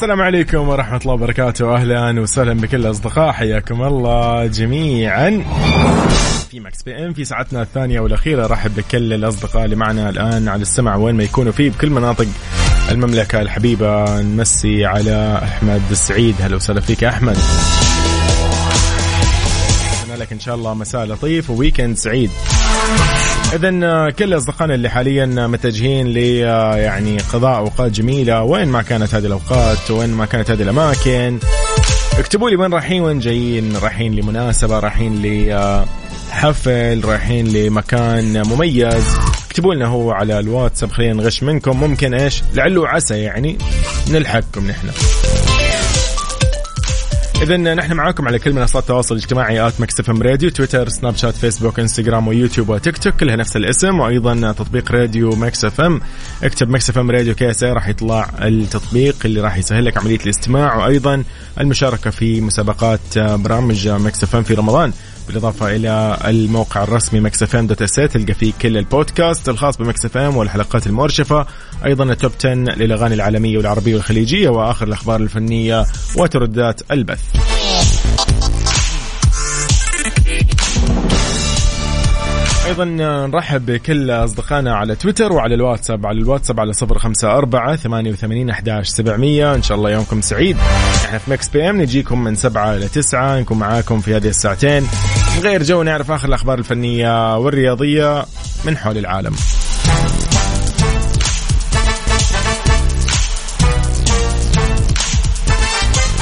السلام 0.00 0.20
عليكم 0.20 0.68
ورحمة 0.68 0.96
الله 0.96 1.12
وبركاته. 1.12 1.74
أهلا 1.74 2.20
وسهلا 2.20 2.54
بكل 2.54 2.76
الأصدقاء 2.76 3.32
حياكم 3.32 3.82
الله 3.82 4.46
جميعا. 4.46 5.44
في 6.50 6.60
Mix 6.60 6.82
PM 6.82 7.12
في 7.12 7.24
ساعتنا 7.24 7.62
الثانية 7.62 8.00
والأخيرة 8.00 8.46
رحب 8.46 8.74
بكل 8.76 9.12
الأصدقاء 9.12 9.64
اللي 9.64 9.76
معنا 9.76 10.08
الآن 10.10 10.48
على 10.48 10.62
السمع 10.62 10.96
وين 10.96 11.14
ما 11.14 11.22
يكونوا 11.22 11.52
فيه 11.52 11.70
بكل 11.70 11.90
مناطق 11.90 12.26
المملكة 12.90 13.40
الحبيبة. 13.40 14.20
نمسي 14.20 14.84
على 14.84 15.40
أحمد 15.44 15.82
السعيد 15.90 16.34
هلا 16.40 16.56
وسهلا 16.56 16.80
فيك 16.80 17.02
يا 17.02 17.08
أحمد. 17.08 17.36
لك 20.18 20.32
إن 20.32 20.40
شاء 20.40 20.54
الله 20.54 20.74
مساء 20.74 21.04
لطيف 21.04 21.50
و 21.50 21.56
weekend 21.56 21.96
سعيد. 21.96 22.30
اذا 23.52 24.10
كل 24.10 24.36
أصدقائنا 24.36 24.74
اللي 24.74 24.88
حاليا 24.88 25.26
متجهين 25.26 26.06
ل 26.06 26.16
يعني 26.16 27.18
قضاء 27.18 27.58
أوقات 27.58 27.90
جميلة 27.90 28.42
وين 28.42 28.68
ما 28.68 28.82
كانت 28.82 29.14
هذه 29.14 29.26
الأوقات 29.26 29.90
وين 29.90 30.10
ما 30.10 30.26
كانت 30.26 30.50
هذه 30.50 30.62
الأماكن 30.62 31.38
اكتبوا 32.18 32.50
لي 32.50 32.56
وين 32.56 32.72
رايحين 32.72 33.02
وين 33.02 33.18
جايين 33.18 33.76
رايحين 33.76 34.14
لمناسبة 34.14 34.78
رايحين 34.78 35.22
لحفل 35.22 37.04
رايحين 37.04 37.48
لمكان 37.48 38.46
مميز. 38.46 39.18
اكتبوا 39.46 39.74
لنا 39.74 39.86
هو 39.86 40.10
على 40.10 40.38
الواتساب 40.38 40.90
خلينا 40.90 41.12
نغش 41.14 41.42
منكم. 41.42 41.80
ممكن 41.80 42.14
إيش؟ 42.14 42.42
لعل 42.54 42.78
وعسى 42.78 43.18
يعني 43.18 43.58
نلحقكم 44.10 44.66
نحن. 44.66 44.88
اذا 47.42 47.56
نحن 47.56 47.92
معاكم 47.92 48.28
على 48.28 48.38
كل 48.38 48.52
منصات 48.52 48.82
التواصل 48.82 49.14
الاجتماعي 49.14 49.66
at 49.66 49.80
Mix 49.80 50.00
FM 50.00 50.22
Radio 50.22 50.50
تويتر 50.50 50.88
سناب 50.88 51.16
شات 51.16 51.34
فيسبوك 51.34 51.80
إنستغرام 51.80 52.28
ويوتيوب 52.28 52.68
وتيك 52.68 52.98
توك 52.98 53.14
كلها 53.14 53.36
نفس 53.36 53.56
الاسم 53.56 54.00
وأيضا 54.00 54.52
تطبيق 54.52 54.92
راديو 54.92 55.30
Mix 55.30 55.64
FM. 55.64 56.00
اكتب 56.42 56.68
Mix 56.68 56.90
FM 56.90 57.10
Radio 57.10 57.34
KSA 57.34 57.64
راح 57.64 57.88
يطلع 57.88 58.30
التطبيق 58.42 59.16
اللي 59.24 59.40
راح 59.40 59.56
يسهل 59.56 59.84
لك 59.84 59.98
عملية 59.98 60.20
الاستماع 60.24 60.76
وأيضا 60.76 61.24
المشاركة 61.60 62.10
في 62.10 62.40
مسابقات 62.40 63.18
برامج 63.18 63.88
Mix 63.88 64.22
FM 64.22 64.42
في 64.42 64.54
رمضان. 64.54 64.92
بالإضافة 65.28 65.76
إلى 65.76 66.18
الموقع 66.24 66.82
الرسمي 66.82 67.20
Mix 67.20 67.42
FM 67.42 67.66
dot 67.66 67.82
تلقى 67.82 68.34
فيه 68.34 68.52
كل 68.62 68.76
البودكاست 68.76 69.48
الخاص 69.48 69.76
ب 69.76 70.04
Mix 70.04 70.16
FM 70.16 70.36
والحلقات 70.36 70.86
المؤرشفة. 70.86 71.46
أيضا 71.84 72.04
ال 72.04 72.11
top 72.11 72.32
10 72.38 72.54
للأغاني 72.54 73.14
العالمية 73.14 73.56
والعربية 73.56 73.94
والخليجية 73.94 74.48
وآخر 74.48 74.86
الأخبار 74.86 75.20
الفنية 75.20 75.86
وترددات 76.16 76.80
البث. 76.90 77.20
أيضا 82.66 82.84
نرحب 83.26 83.66
بكل 83.66 84.10
أصدقائنا 84.10 84.76
على 84.76 84.96
تويتر 84.96 85.32
وعلى 85.32 85.54
الواتساب 85.54 86.06
على 86.06 86.18
الواتساب 86.18 86.60
على 86.60 86.72
صفر 86.72 86.98
خمسة 86.98 87.30
أربعة 87.30 87.76
ثمانية 87.76 88.10
وثمانين 88.10 88.50
أحداش 88.50 88.88
سبعمية. 88.88 89.54
إن 89.54 89.62
شاء 89.62 89.78
الله 89.78 89.90
يومكم 89.90 90.20
سعيد. 90.20 90.56
إحنا 91.04 91.18
في 91.18 91.30
Mix 91.30 91.48
PM 91.48 91.82
نجيكم 91.82 92.24
من 92.24 92.34
سبعة 92.34 92.76
إلى 92.76 92.88
تسعة 92.88 93.40
نكون 93.40 93.58
معاكم 93.58 94.00
في 94.00 94.16
هذه 94.16 94.28
الساعتين. 94.28 94.86
نغير 95.38 95.62
جو 95.62 95.82
نعرف 95.82 96.10
آخر 96.10 96.28
الأخبار 96.28 96.58
الفنية 96.58 97.36
والرياضية 97.36 98.24
من 98.64 98.76
حول 98.76 98.98
العالم. 98.98 99.32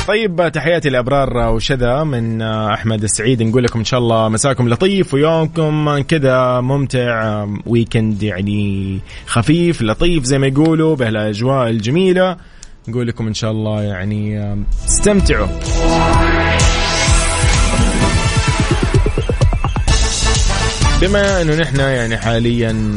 طيب 0.09 0.51
تحياتي 0.55 0.89
لأبرار 0.89 1.37
وشذا 1.55 2.05
من 2.05 2.43
أحمد 2.43 3.03
السعيد. 3.03 3.43
نقول 3.43 3.65
لكم 3.65 3.79
إن 3.79 3.85
شاء 3.85 4.01
الله 4.01 4.29
مساكم 4.29 4.69
لطيف 4.69 5.15
ويومكم 5.15 6.01
كذا 6.01 6.61
ممتع 6.61 7.47
weekend 7.67 8.23
يعني 8.23 8.99
خفيف 9.27 9.83
لطيف 9.83 10.25
زي 10.25 10.39
ما 10.39 10.47
يقولوا 10.47 10.97
بهالأجواء 10.97 11.71
الجميلة. 11.71 12.37
نقول 12.89 13.07
لكم 13.07 13.27
إن 13.27 13.35
شاء 13.35 13.51
الله 13.51 13.83
يعني 13.83 14.57
استمتعوا. 14.89 15.47
بما 21.03 21.43
إنه 21.43 21.55
نحن 21.55 21.81
يعني 21.81 22.17
حاليا 22.17 22.97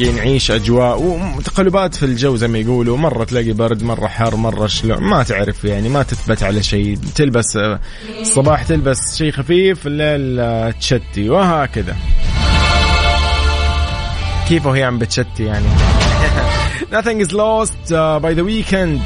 نعيش 0.00 0.50
أجواء 0.50 1.02
وتقلبات 1.36 1.94
في 1.94 2.02
الجو 2.02 2.36
زي 2.36 2.48
ما 2.48 2.58
يقولوا. 2.58 2.96
مرة 2.96 3.24
تلاقي 3.24 3.52
برد 3.52 3.82
مرة 3.82 4.06
حر 4.06 4.36
مرة 4.36 4.66
شلون 4.66 5.02
ما 5.02 5.22
تعرف 5.22 5.64
يعني 5.64 5.88
ما 5.88 6.02
تثبت 6.02 6.42
على 6.42 6.62
شيء. 6.62 6.98
تلبس 7.14 7.58
الصباح 8.20 8.62
تلبس 8.62 9.16
شيء 9.16 9.30
خفيف 9.32 9.86
الليل 9.86 10.72
تشتي 10.72 11.28
وهكذا. 11.28 11.96
كيف 14.48 14.66
وهي 14.66 14.82
عم 14.82 14.98
بتشتي 14.98 15.44
يعني؟ 15.44 15.66
Nothing 16.92 17.20
Is 17.20 17.32
Lost 17.32 17.92
uh, 17.92 18.18
by 18.20 18.34
The 18.34 18.44
Weeknd. 18.44 19.00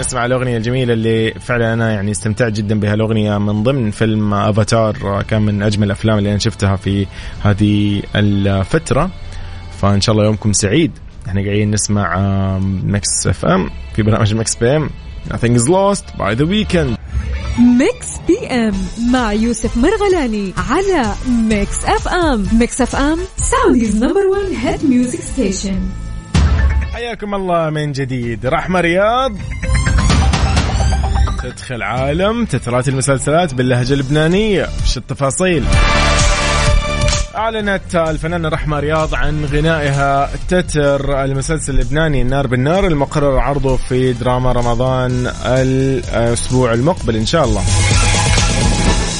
نسمع 0.00 0.26
الأغنية 0.26 0.56
الجميلة 0.56 0.92
اللي 0.92 1.34
فعلا 1.40 1.72
أنا 1.72 1.92
يعني 1.92 2.10
استمتعت 2.10 2.52
جدا 2.52 2.80
بها. 2.80 2.94
الأغنية 2.94 3.38
من 3.38 3.62
ضمن 3.62 3.90
فيلم 3.90 4.34
أفاتار 4.34 5.22
كان 5.28 5.42
من 5.42 5.62
أجمل 5.62 5.86
الأفلام 5.86 6.18
اللي 6.18 6.30
أنا 6.30 6.38
شفتها 6.38 6.76
في 6.76 7.06
هذه 7.42 8.02
الفترة. 8.14 9.10
فإن 9.80 10.00
شاء 10.00 10.12
الله 10.12 10.24
يومكم 10.24 10.52
سعيد. 10.52 10.92
إحنا 11.28 11.40
قاعدين 11.40 11.70
نسمع 11.70 12.18
Mix 12.84 13.26
FM 13.26 13.70
في 13.96 14.02
برنامج 14.02 14.34
Mix 14.34 14.54
PM 14.54 14.90
Nothing 15.30 15.54
Is 15.54 15.68
Lost 15.68 16.04
by 16.18 16.34
The 16.34 16.46
Weeknd. 16.46 16.96
Mix 17.58 18.08
PM 18.28 18.74
مع 19.12 19.32
يوسف 19.32 19.76
مرغلاني 19.76 20.52
على 20.70 21.14
Mix 21.28 21.84
FM 21.84 22.46
Mix 22.52 22.80
FM 22.80 23.18
Saudi's 23.36 23.96
number 23.96 24.20
1 24.26 24.66
hit 24.66 24.84
music 24.90 25.20
station 25.20 25.80
حياكم 26.92 27.34
الله 27.34 27.70
من 27.70 27.92
جديد. 27.92 28.46
رحمة 28.46 28.80
رياض. 28.80 29.32
تدخل 31.42 31.82
عالم 31.82 32.44
تترات 32.44 32.88
المسلسلات 32.88 33.54
باللهجة 33.54 33.94
اللبنانية. 33.94 34.68
وش 34.82 34.96
التفاصيل؟ 34.96 35.64
أعلنت 37.36 37.94
الفنانة 37.96 38.48
رحمة 38.48 38.80
رياض 38.80 39.14
عن 39.14 39.44
غنائها 39.44 40.30
تتر 40.48 41.24
المسلسل 41.24 41.74
اللبناني 41.74 42.22
النار 42.22 42.46
بالنار 42.46 42.86
المقرر 42.86 43.38
عرضه 43.38 43.76
في 43.76 44.12
دراما 44.12 44.52
رمضان 44.52 45.32
الأسبوع 45.46 46.72
المقبل 46.72 47.16
إن 47.16 47.26
شاء 47.26 47.44
الله. 47.44 47.62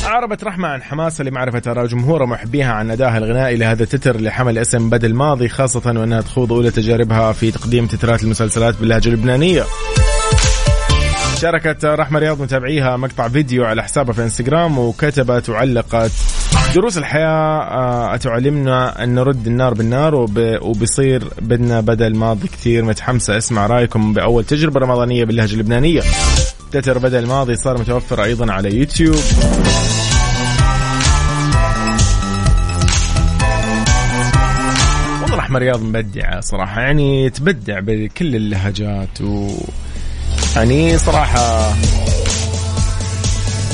أعربت 0.07 0.44
رحمة 0.44 0.68
عن 0.68 0.83
حماسها 0.83 1.25
لمعرفة 1.25 1.62
آراء 1.66 1.87
جمهور 1.87 2.23
ومحبيها 2.23 2.73
عن 2.73 2.90
أدائها 2.90 3.18
الغنائي 3.18 3.57
لهذا 3.57 3.83
التتر 3.83 4.14
اللي 4.14 4.31
حمل 4.31 4.59
اسم 4.59 4.90
بدل 4.90 5.11
الماضي 5.11 5.49
خاصة 5.49 5.83
وأنها 5.87 6.20
تخوض 6.20 6.53
أولى 6.53 6.70
تجاربها 6.70 7.33
في 7.33 7.51
تقديم 7.51 7.87
تترات 7.87 8.23
المسلسلات 8.23 8.75
باللهجة 8.81 9.09
اللبنانية. 9.09 9.64
شاركت 11.40 11.85
رحمة 11.85 12.18
رياض 12.18 12.42
متابعيها 12.42 12.96
مقطع 12.96 13.29
فيديو 13.29 13.64
على 13.64 13.83
حسابها 13.83 14.12
في 14.12 14.22
إنستغرام 14.22 14.79
وكتبت 14.79 15.48
وعلقت 15.48 16.11
دروس 16.74 16.98
الحياة 16.98 17.61
آه، 17.61 18.16
تعلمنا 18.16 19.05
أن 19.05 19.14
نرد 19.14 19.46
النار 19.46 19.74
بالنار 19.74 20.14
وبيصير 20.62 21.24
بدنا 21.42 21.81
بدل 21.81 22.16
ماضي 22.16 22.48
كثير. 22.48 22.85
متحمسة 22.85 23.37
أسمع 23.37 23.66
رأيكم 23.66 24.12
بأول 24.12 24.44
تجربة 24.44 24.81
رمضانية 24.81 25.24
باللهجة 25.24 25.55
اللبنانية. 25.55 26.03
تتر 26.72 26.98
بدل 26.98 27.18
الماضي 27.18 27.57
صار 27.57 27.79
متوفر 27.79 28.24
أيضا 28.24 28.53
على 28.53 28.76
يوتيوب. 28.76 29.16
والله 35.22 35.37
رحمة 35.37 35.59
رياض 35.59 35.83
مبدعة 35.83 36.40
صراحة 36.40 36.81
يعني 36.81 37.31
تبدع 37.31 37.81
بكل 37.81 38.37
اللهجات 38.37 39.20
و 39.20 39.48
يعني 40.56 40.98
صراحة 40.98 41.74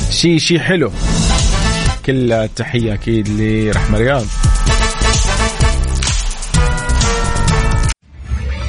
شيء 0.09 0.37
شيء 0.37 0.59
حلو. 0.59 0.91
كل 2.05 2.33
التحية 2.33 2.93
أكيد 2.93 3.29
لرحمة 3.29 3.97
رياض. 3.97 4.25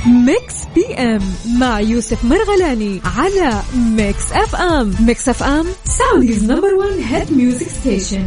Mix 0.07 0.55
PM 0.75 1.21
مع 1.61 1.81
يوسف 1.81 2.25
مرغلاني 2.25 3.01
على 3.19 3.63
Mix 3.75 4.33
FM. 4.33 4.95
Mix 5.01 5.29
FM 5.29 5.67
Saudi's 5.85 6.45
number 6.45 6.75
1 6.75 6.91
hit 7.15 7.33
music 7.33 7.67
station 7.81 8.27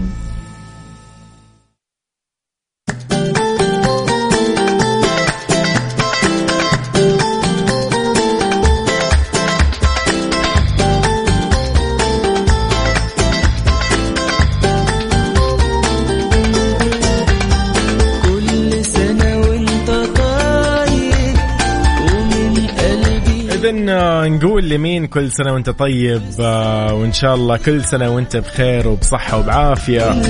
نقول 23.89 24.69
لمين 24.69 25.07
كل 25.07 25.31
سنة 25.31 25.53
وانت 25.53 25.69
طيب 25.69 26.21
آه، 26.39 26.93
وإن 26.93 27.13
شاء 27.13 27.35
الله 27.35 27.57
كل 27.57 27.83
سنة 27.83 28.09
وانت 28.09 28.37
بخير 28.37 28.87
وبصحة 28.87 29.39
وبعافية. 29.39 30.21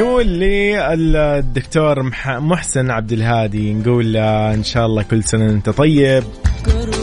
نقول 0.00 0.26
لي 0.26 0.92
الدكتور 1.38 2.02
محسن 2.26 2.90
عبد 2.90 3.12
الهادي 3.12 3.74
نقول 3.74 4.16
إن 4.16 4.64
شاء 4.64 4.86
الله 4.86 5.02
كل 5.02 5.24
سنة 5.24 5.44
وانت 5.44 5.70
طيب. 5.70 6.24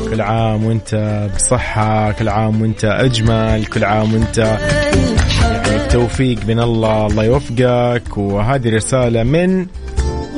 كل 0.09 0.21
عام 0.21 0.65
وانت 0.65 1.27
بصحة 1.35 2.11
كل 2.11 2.29
عام 2.29 2.61
وانت 2.61 2.85
أجمل 2.85 3.65
كل 3.65 3.83
عام 3.83 4.13
وانت 4.13 4.37
يعني 5.41 5.85
بتوفيق 5.87 6.37
من 6.47 6.59
الله 6.59 7.07
الله 7.07 7.23
يوفقك. 7.23 8.17
وهذه 8.17 8.69
رسالة 8.75 9.23
من 9.23 9.65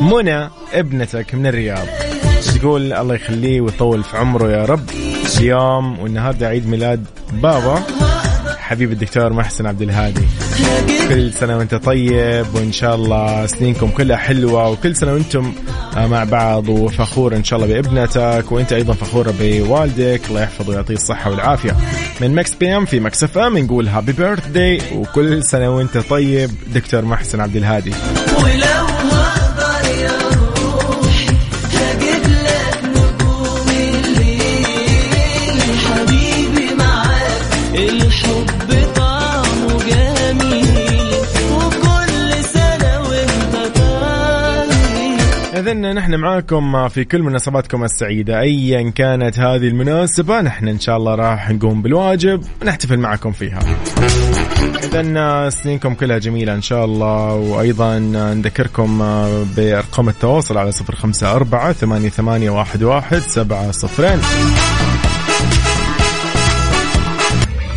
منى 0.02 0.50
ابنتك 0.74 1.36
من 1.36 1.48
الرياض. 1.48 2.05
تقول 2.48 2.94
الله 2.94 3.16
يخليه 3.16 3.62
ويطول 3.62 4.04
في 4.04 4.18
عمره 4.18 4.52
يا 4.52 4.66
رب. 4.66 4.90
اليوم 5.38 6.00
والنهارده 6.00 6.48
عيد 6.48 6.68
ميلاد 6.68 7.06
بابا 7.34 7.84
حبيب 8.58 8.92
الدكتور 8.92 9.34
محسن 9.34 9.66
عبد 9.66 9.82
الهادي. 9.82 10.22
كل 11.10 11.34
سنة 11.34 11.58
وانت 11.58 11.76
طيب 11.76 12.46
وإن 12.54 12.72
شاء 12.72 12.96
الله 12.96 13.46
سنينكم 13.46 13.90
كلها 13.90 14.18
حلوة 14.18 14.70
وكل 14.70 14.96
سنة 14.96 15.14
وأنتم 15.14 15.54
مع 15.96 16.24
بعض 16.24 16.70
وفخور 16.70 17.36
إن 17.36 17.44
شاء 17.44 17.60
الله 17.60 17.74
بابنتك 17.74 18.52
وأنت 18.52 18.74
أيضا 18.74 18.94
فخورة 18.94 19.34
بوالدك. 19.40 20.22
الله 20.30 20.42
يحفظه 20.42 20.70
ويعطيه 20.70 20.94
الصحة 20.94 21.30
والعافية. 21.32 21.76
من 22.22 22.36
Mix 22.36 22.54
PM 22.54 22.86
في 22.86 23.00
Mix 23.00 23.24
FM 23.24 23.58
نقول 23.58 23.88
happy 23.88 24.12
birthday 24.12 24.82
وكل 24.96 25.44
سنة 25.44 25.76
وانت 25.76 25.98
طيب 25.98 26.50
دكتور 26.74 27.06
محسن 27.06 27.40
عبد 27.42 27.56
الهادي. 27.56 27.94
ولو 28.44 28.95
إحنا 45.86 46.00
نحن 46.00 46.16
معاكم 46.16 46.88
في 46.88 47.04
كل 47.04 47.24
مناسباتكم 47.24 47.84
السعيدة. 47.84 48.40
ايا 48.40 48.90
كانت 48.90 49.40
هذه 49.40 49.68
المناسبة 49.68 50.42
نحن 50.42 50.68
إن 50.68 50.80
شاء 50.80 50.98
الله 50.98 51.16
راح 51.16 51.50
نقوم 51.52 51.82
بالواجب 51.82 52.42
ونحتفل 52.62 52.98
معكم 52.98 53.32
فيها. 53.32 53.60
اذا 54.84 55.50
سنينكم 55.50 55.94
كلها 55.94 56.18
جميلة 56.18 56.54
إن 56.54 56.62
شاء 56.62 56.86
الله 56.86 57.34
وأيضا 57.34 58.00
نذكركم 58.00 58.98
بأرقام 59.58 60.10
التواصل 60.10 60.58
على 60.58 60.72
054 60.90 61.74
88 62.10 62.60
11 62.60 63.20
700 63.20 63.72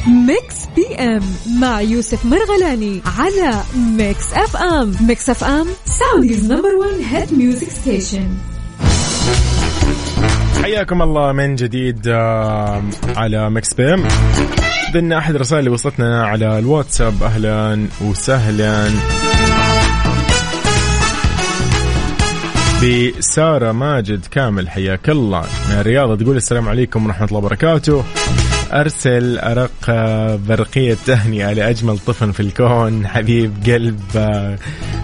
Mix 0.08 0.56
PM 0.76 1.22
مع 1.60 1.80
يوسف 1.80 2.24
مرغلاني 2.24 3.00
على 3.18 3.62
Mix 3.76 4.32
FM 4.32 4.94
Mix 5.00 5.30
FM 5.30 5.66
Saudi's 5.84 6.52
number 6.52 6.74
1 6.74 6.90
hit 7.10 7.34
music 7.38 7.68
station 7.68 8.28
حياكم 10.62 11.02
الله 11.02 11.32
من 11.32 11.54
جديد 11.54 12.08
على 13.16 13.50
Mix 13.50 13.74
PM 13.74 14.08
ضمن 14.92 15.12
أحد 15.12 15.34
الرسائل 15.34 15.58
اللي 15.58 15.70
وصلتنا 15.70 16.26
على 16.26 16.58
الواتساب. 16.58 17.22
أهلا 17.22 17.86
وسهلا. 18.00 18.90
بسارة 22.82 23.72
ماجد 23.72 24.26
كامل 24.30 24.68
حياك 24.68 25.08
الله. 25.08 25.40
من 25.40 25.74
الرياض 25.80 26.22
تقول 26.22 26.36
السلام 26.36 26.68
عليكم 26.68 27.06
ورحمة 27.06 27.26
الله 27.26 27.38
وبركاته. 27.38 28.04
أرسل 28.72 29.38
أرق 29.38 29.90
برقية 30.48 30.96
تهنئة 31.06 31.52
لأجمل 31.52 31.98
طفل 31.98 32.32
في 32.32 32.40
الكون 32.40 33.06
حبيب 33.06 33.52
قلب 33.66 34.00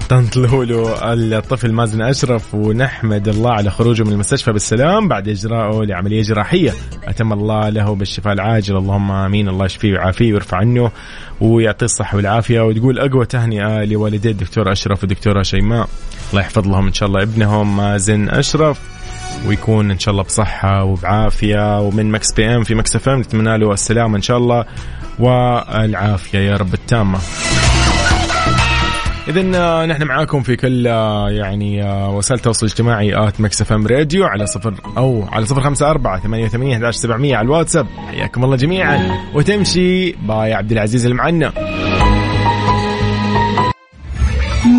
طنط 0.08 0.36
لولو 0.36 0.94
الطفل 1.02 1.72
مازن 1.72 2.02
أشرف 2.02 2.54
ونحمد 2.54 3.28
الله 3.28 3.50
على 3.50 3.70
خروجه 3.70 4.02
من 4.02 4.12
المستشفى 4.12 4.52
بالسلامة 4.52 5.08
بعد 5.08 5.28
إجراءه 5.28 5.84
لعملية 5.84 6.22
جراحية. 6.22 6.72
أتم 7.04 7.32
الله 7.32 7.68
له 7.68 7.94
بالشفاء 7.94 8.32
العاجل. 8.32 8.76
اللهم 8.76 9.10
آمين. 9.10 9.48
الله 9.48 9.64
يشفيه 9.64 9.92
ويعافيه 9.92 10.32
ويرفع 10.32 10.56
عنه 10.56 10.90
ويعطيه 11.40 11.86
الصحة 11.86 12.16
والعافية. 12.16 12.60
وتقول 12.60 12.98
أقوى 12.98 13.26
تهنئة 13.26 13.84
لوالدي 13.84 14.30
الدكتور 14.30 14.72
أشرف 14.72 15.00
والدكتورة 15.00 15.42
شيماء. 15.42 15.88
الله 16.30 16.42
يحفظ 16.42 16.68
لهم 16.68 16.86
إن 16.86 16.92
شاء 16.92 17.08
الله 17.08 17.22
ابنهم 17.22 17.76
مازن 17.76 18.28
أشرف. 18.28 18.80
ويكون 19.46 19.90
إن 19.90 19.98
شاء 19.98 20.12
الله 20.12 20.22
بصحة 20.22 20.84
وبعافية. 20.84 21.80
ومن 21.80 22.10
Mix 22.10 22.32
PM 22.32 22.64
في 22.64 22.74
Mix 22.74 22.96
FM 22.96 23.20
نتمنى 23.20 23.58
له 23.58 23.72
السلامه 23.72 24.16
إن 24.16 24.22
شاء 24.22 24.38
الله 24.38 24.64
والعافية 25.18 26.38
يا 26.38 26.56
رب 26.56 26.74
التامة. 26.74 27.18
إذا 29.28 29.58
آه، 29.58 29.86
نحن 29.86 30.02
معاكم 30.02 30.42
في 30.42 30.56
كل 30.56 30.86
آه، 30.86 31.30
يعني 31.30 31.82
آه، 31.82 32.10
وسائل 32.10 32.38
التواصل 32.38 32.66
الاجتماعي 32.66 33.28
at 33.28 33.40
Mix 33.40 33.62
FM 33.62 33.86
Radio 33.86 34.24
على 34.24 34.46
صفر 34.46 34.74
أو 34.96 35.24
على 35.32 35.46
صفر 35.46 35.60
خمسة 35.60 35.90
أربعة 35.90 36.20
ثمانية 36.20 36.44
وثمانين 36.44 36.84
على 37.34 37.44
الواتساب. 37.44 37.86
حياكم 38.08 38.44
الله 38.44 38.56
جميعا. 38.56 39.10
وتمشي 39.34 40.12
باي 40.12 40.54
عبد 40.54 40.72
العزيز 40.72 41.06
المعنا 41.06 41.52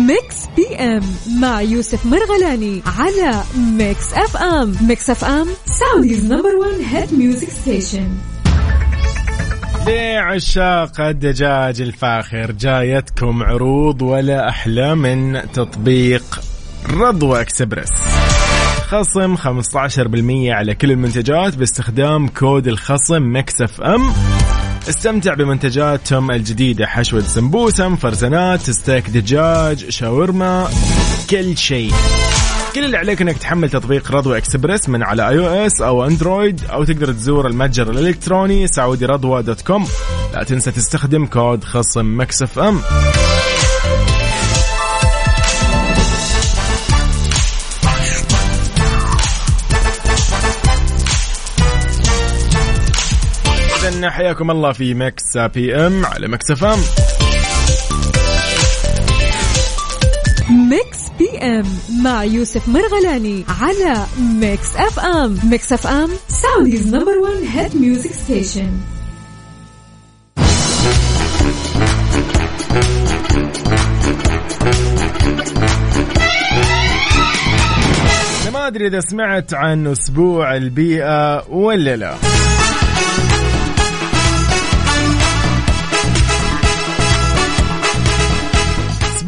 Mix 0.06 0.36
PM 0.56 1.02
مع 1.40 1.60
يوسف 1.60 2.06
مرغلاني 2.06 2.82
على 2.98 3.42
Mix 3.56 4.12
FM. 4.12 4.76
Mix 4.80 5.10
FM 5.10 5.46
Saudi's 5.66 6.24
number 6.24 6.56
1 6.56 6.70
hit 6.80 7.14
music 7.14 7.50
station 7.50 8.08
لعشاق 9.86 11.00
الدجاج 11.00 11.80
الفاخر 11.80 12.52
جايتكم 12.52 13.42
عروض 13.42 14.02
ولا 14.02 14.48
أحلى 14.48 14.94
من 14.94 15.42
تطبيق 15.52 16.40
رضوى 16.90 17.40
إكسبرس. 17.40 17.88
خصم 18.88 19.36
15% 19.36 20.50
على 20.50 20.74
كل 20.74 20.90
المنتجات 20.90 21.56
باستخدام 21.56 22.28
كود 22.28 22.68
الخصم 22.68 23.36
Mix 23.36 23.80
FM. 23.80 24.12
استمتع 24.88 25.34
بمنتجاتهم 25.34 26.30
الجديدة 26.30 26.86
حشوة 26.86 27.20
سمبوسة 27.20 27.88
مفرزنات 27.88 28.70
ستيك 28.70 29.10
دجاج 29.10 29.88
شاورما 29.88 30.68
كل 31.30 31.56
شيء. 31.56 31.92
كل 32.74 32.84
اللي 32.84 32.96
عليك 32.96 33.22
إنك 33.22 33.38
تحمل 33.38 33.70
تطبيق 33.70 34.12
رضوى 34.12 34.38
اكسبرس 34.38 34.88
من 34.88 35.02
على 35.02 35.28
iOS 35.28 35.38
أو 35.38 35.66
Android 35.66 36.60
أو 36.72 36.84
تقدر 36.84 37.12
تزور 37.12 37.46
المتجر 37.46 37.90
الإلكتروني 37.90 38.66
سعودي 38.66 39.06
رضوى 39.06 39.42
dot 39.42 39.60
com. 39.60 39.86
لا 40.34 40.44
تنسى 40.44 40.70
تستخدم 40.70 41.26
كود 41.26 41.64
خصم 41.64 42.20
Mix 42.20 42.58
FM. 42.58 42.80
اذا 53.96 54.10
حياكم 54.10 54.50
الله 54.50 54.72
في 54.72 54.94
Mix 54.94 55.38
PM 55.54 56.06
على 56.06 56.28
Mix 56.28 56.50
FM 56.50 56.78
Mix 60.68 60.98
PM 61.18 61.64
مع 62.02 62.24
يوسف 62.24 62.68
مرغلاني 62.68 63.44
على 63.60 64.06
Mix 64.40 64.76
FM 64.76 65.38
Mix 65.44 65.72
FM 65.72 66.10
Saudi's 66.28 66.94
number 66.94 67.18
1 67.18 67.34
hit 67.44 67.76
music 67.76 68.12
station 68.12 68.70
ما 78.52 78.66
أدري 78.66 78.86
إذا 78.86 79.00
سمعت 79.00 79.54
عن 79.54 79.86
أسبوع 79.86 80.56
البيئة 80.56 81.48
ولا 81.48 81.96
لا. 81.96 82.14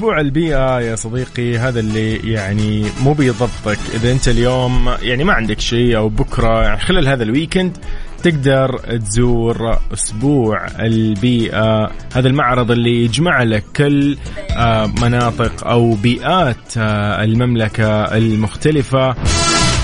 أسبوع 0.08 0.20
البيئة 0.20 0.80
يا 0.80 0.96
صديقي 0.96 1.58
هذا 1.58 1.80
اللي 1.80 2.32
يعني 2.32 2.86
مو 3.02 3.12
بيضبطك. 3.12 3.78
إذا 3.94 4.12
أنت 4.12 4.28
اليوم 4.28 4.94
يعني 5.02 5.24
ما 5.24 5.32
عندك 5.32 5.60
شيء 5.60 5.96
أو 5.96 6.08
بكرة 6.08 6.62
يعني 6.62 6.80
خلال 6.80 7.08
هذا 7.08 7.22
الويكند 7.22 7.76
تقدر 8.22 8.78
تزور 8.78 9.78
أسبوع 9.92 10.66
البيئة. 10.80 11.90
هذا 12.14 12.28
المعرض 12.28 12.70
اللي 12.70 13.04
يجمع 13.04 13.42
لك 13.42 13.64
كل 13.76 14.16
آه، 14.56 14.86
مناطق 15.02 15.66
أو 15.66 15.94
بيئات 15.94 16.76
آه، 16.78 17.24
المملكة 17.24 18.16
المختلفة. 18.16 19.14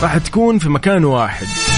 راح 0.02 0.18
تكون 0.18 0.58
في 0.58 0.68
مكان 0.68 1.04
واحد. 1.04 1.73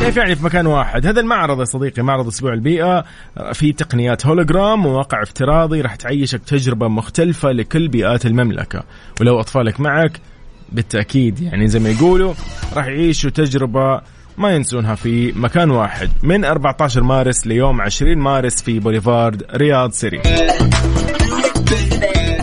كيف 0.00 0.16
يعني 0.16 0.36
في 0.36 0.44
مكان 0.44 0.66
واحد؟ 0.66 1.06
هذا 1.06 1.20
المعرض 1.20 1.60
يا 1.60 1.64
صديقي 1.64 2.02
معرض 2.02 2.26
أسبوع 2.26 2.52
البيئة 2.52 3.04
في 3.52 3.72
تقنيات 3.72 4.26
هولوجرام 4.26 4.82
مواقع 4.82 5.22
افتراضي 5.22 5.80
راح 5.80 5.94
تعيشك 5.94 6.44
تجربة 6.44 6.88
مختلفة 6.88 7.52
لكل 7.52 7.88
بيئات 7.88 8.26
المملكة. 8.26 8.82
ولو 9.20 9.40
أطفالك 9.40 9.80
معك 9.80 10.20
بالتأكيد 10.72 11.40
يعني 11.40 11.68
زي 11.68 11.78
ما 11.78 11.88
يقولوا 11.88 12.34
راح 12.74 12.86
يعيشوا 12.86 13.30
تجربة 13.30 14.00
ما 14.38 14.54
ينسونها 14.54 14.94
في 14.94 15.32
مكان 15.32 15.70
واحد. 15.70 16.10
من 16.22 16.44
14 16.44 17.02
مارس 17.02 17.46
ليوم 17.46 17.80
20 17.80 18.18
مارس 18.18 18.62
في 18.62 18.78
بوليفارد 18.78 19.42
رياض 19.54 19.92
سيتي. 19.92 20.22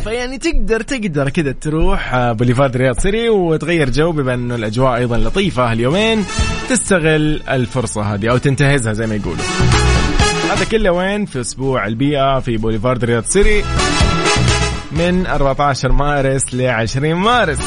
فيعني 0.04 0.38
تقدر 0.38 0.82
تقدر 0.82 1.30
كذا 1.30 1.52
تروح 1.52 2.14
آه، 2.14 2.32
بوليفارد 2.32 2.78
رياض 2.78 3.00
سيتي 3.00 3.30
وتغير 3.30 3.90
جو 3.90 4.12
بما 4.12 4.34
انه 4.34 4.56
الأجواء 4.56 4.96
أيضا 4.96 5.18
لطيفة 5.18 5.72
هاليومين. 5.72 6.26
تستغل 6.70 7.42
الفرصة 7.50 8.02
هذه 8.02 8.32
أو 8.32 8.38
تنتهزها 8.38 8.94
زي 8.94 9.08
ما 9.08 9.16
يقولوا. 9.16 9.44
هذا 10.52 10.66
كله 10.72 10.92
وين؟ 10.92 11.26
في 11.26 11.42
أسبوع 11.42 11.88
البيئة 11.88 12.40
في 12.40 12.58
بوليفارد 12.58 13.06
رياض 13.06 13.24
سيتي 13.24 13.64
من 14.92 15.26
14 15.26 15.92
مارس 15.92 16.54
ل 16.54 16.62
20 16.62 17.14
مارس. 17.14 17.60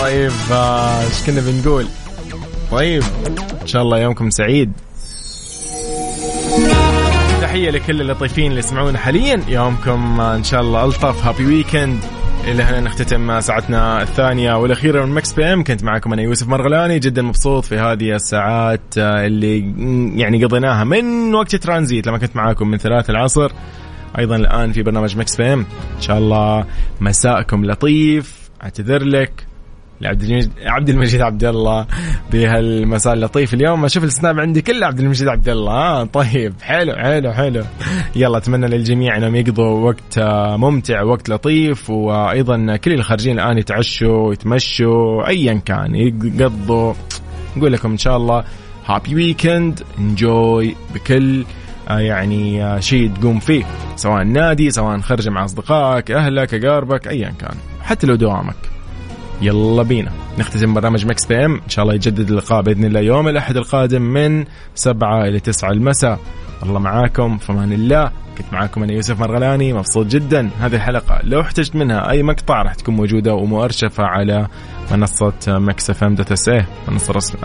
طيب 0.00 0.32
آه، 0.52 1.00
إيش 1.04 1.22
كنا 1.26 1.40
بنقول؟ 1.40 1.86
طيب 2.70 3.02
إن 3.62 3.66
شاء 3.66 3.82
الله 3.82 3.98
يومكم 3.98 4.30
سعيد. 4.30 4.72
تحية 7.52 7.70
لكل 7.70 8.00
اللطيفين 8.00 8.46
اللي 8.46 8.58
يسمعونا 8.58 8.98
حاليا. 8.98 9.40
يومكم 9.48 10.20
إن 10.20 10.44
شاء 10.44 10.60
الله 10.60 10.84
ألطف. 10.84 11.26
happy 11.26 11.46
weekend 11.46 11.98
إلى 12.44 12.62
هنا 12.62 12.80
نختتم 12.80 13.40
ساعتنا 13.40 14.02
الثانية. 14.02 14.54
والأخيرة 14.54 15.04
من 15.04 15.14
Mix 15.14 15.32
PM 15.32 15.64
كنت 15.64 15.84
معكم 15.84 16.12
أنا 16.12 16.22
يوسف 16.22 16.48
مرغلاني. 16.48 16.98
جدا 16.98 17.22
مبسوط 17.22 17.64
في 17.64 17.78
هذه 17.78 18.14
الساعات 18.14 18.80
اللي 18.96 19.58
يعني 20.20 20.44
قضيناها 20.44 20.84
من 20.84 21.34
وقت 21.34 21.56
ترانزيت. 21.56 22.06
لما 22.06 22.18
كنت 22.18 22.36
معاكم 22.36 22.68
من 22.68 22.78
ثلاث 22.78 23.10
العصر. 23.10 23.52
أيضا 24.18 24.36
الآن 24.36 24.72
في 24.72 24.82
برنامج 24.82 25.16
Mix 25.16 25.36
PM 25.36 25.66
إن 25.96 26.00
شاء 26.00 26.18
الله 26.18 26.64
مساءكم 27.00 27.64
لطيف. 27.64 28.50
أعتذر 28.62 29.04
لك. 29.04 29.46
لعبد 30.00 30.22
المجيد 30.22 30.50
عبد 30.66 30.88
المجيد 30.88 31.20
عبد 31.20 31.44
الله. 31.44 31.86
بهالمساء 32.32 33.12
اللطيف 33.12 33.54
اليوم. 33.54 33.84
أشوف 33.84 34.04
ال 34.04 34.11
Snap 34.11 34.40
عندي 34.40 34.62
كله 34.62 34.86
عبد 34.86 35.00
المجيد 35.00 35.28
عبد 35.28 35.48
الله. 35.48 35.72
آه 35.72 36.04
طيب 36.04 36.54
حلو 36.62 36.92
حلو 36.92 37.32
حلو. 37.32 37.64
يلا 38.16 38.38
أتمنى 38.38 38.66
للجميع 38.66 39.16
أنهم 39.16 39.34
يقضوا 39.34 39.90
وقت 39.90 40.18
آه، 40.18 40.56
ممتع 40.56 41.02
وقت 41.02 41.28
لطيف 41.28 41.90
وأيضا 41.90 42.76
كل 42.76 42.92
اللي 42.92 43.02
خارجين 43.02 43.40
الآن 43.40 43.58
يتعشوا 43.58 44.32
يتمشوا 44.32 45.28
ايا 45.28 45.54
كان 45.54 45.94
يقضوا. 45.94 46.94
نقول 47.56 47.72
لكم 47.72 47.90
إن 47.90 47.98
شاء 47.98 48.16
الله 48.16 48.44
happy 48.86 49.14
weekend 49.14 49.82
enjoy 49.98 50.76
بكل 50.94 51.44
آه، 51.88 51.98
يعني 51.98 52.64
آه، 52.64 52.80
شيء 52.80 53.10
تقوم 53.20 53.38
فيه. 53.38 53.64
سواء 53.96 54.24
نادي 54.24 54.70
سواء 54.70 54.98
خرجه 54.98 55.30
مع 55.30 55.44
أصدقائك 55.44 56.10
أهلك 56.10 56.54
أقاربك 56.54 57.08
ايا 57.08 57.32
كان. 57.40 57.54
حتى 57.82 58.06
لو 58.06 58.14
دوامك. 58.14 58.71
يلا 59.42 59.82
بينا. 59.82 60.12
نختتم 60.38 60.74
برنامج 60.74 61.06
Mix 61.06 61.26
PM. 61.26 61.54
إن 61.54 61.68
شاء 61.68 61.82
الله 61.82 61.94
يتجدد 61.94 62.30
اللقاء 62.30 62.62
بإذن 62.62 62.84
الله 62.84 63.00
يوم 63.00 63.28
الأحد 63.28 63.56
القادم 63.56 64.02
من 64.02 64.44
سبعة 64.74 65.24
إلى 65.24 65.40
تسعة 65.40 65.70
المساء. 65.70 66.18
الله 66.62 66.80
معاكم. 66.80 67.38
فمان 67.38 67.72
الله. 67.72 68.10
كنت 68.38 68.52
معاكم 68.52 68.82
أنا 68.82 68.92
يوسف 68.92 69.20
مرغلاني. 69.20 69.72
مبسوط 69.72 70.06
جدا. 70.06 70.50
هذه 70.60 70.74
الحلقة 70.74 71.20
لو 71.22 71.40
احتجت 71.40 71.76
منها 71.76 72.10
أي 72.10 72.22
مقطع 72.22 72.62
راح 72.62 72.74
تكون 72.74 72.96
موجودة 72.96 73.34
ومؤرشفة 73.34 74.04
على 74.04 74.46
منصة 74.92 75.32
Mix 75.48 75.90
FM 75.90 76.14
dot 76.14 76.32
SA 76.32 76.50
منصة 76.88 77.38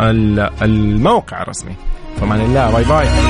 الموقع 0.62 1.41
الرسمي. 1.41 1.75
فمان 2.19 2.41
الله. 2.41 2.71
bye 2.71 2.83
bye. 2.83 3.27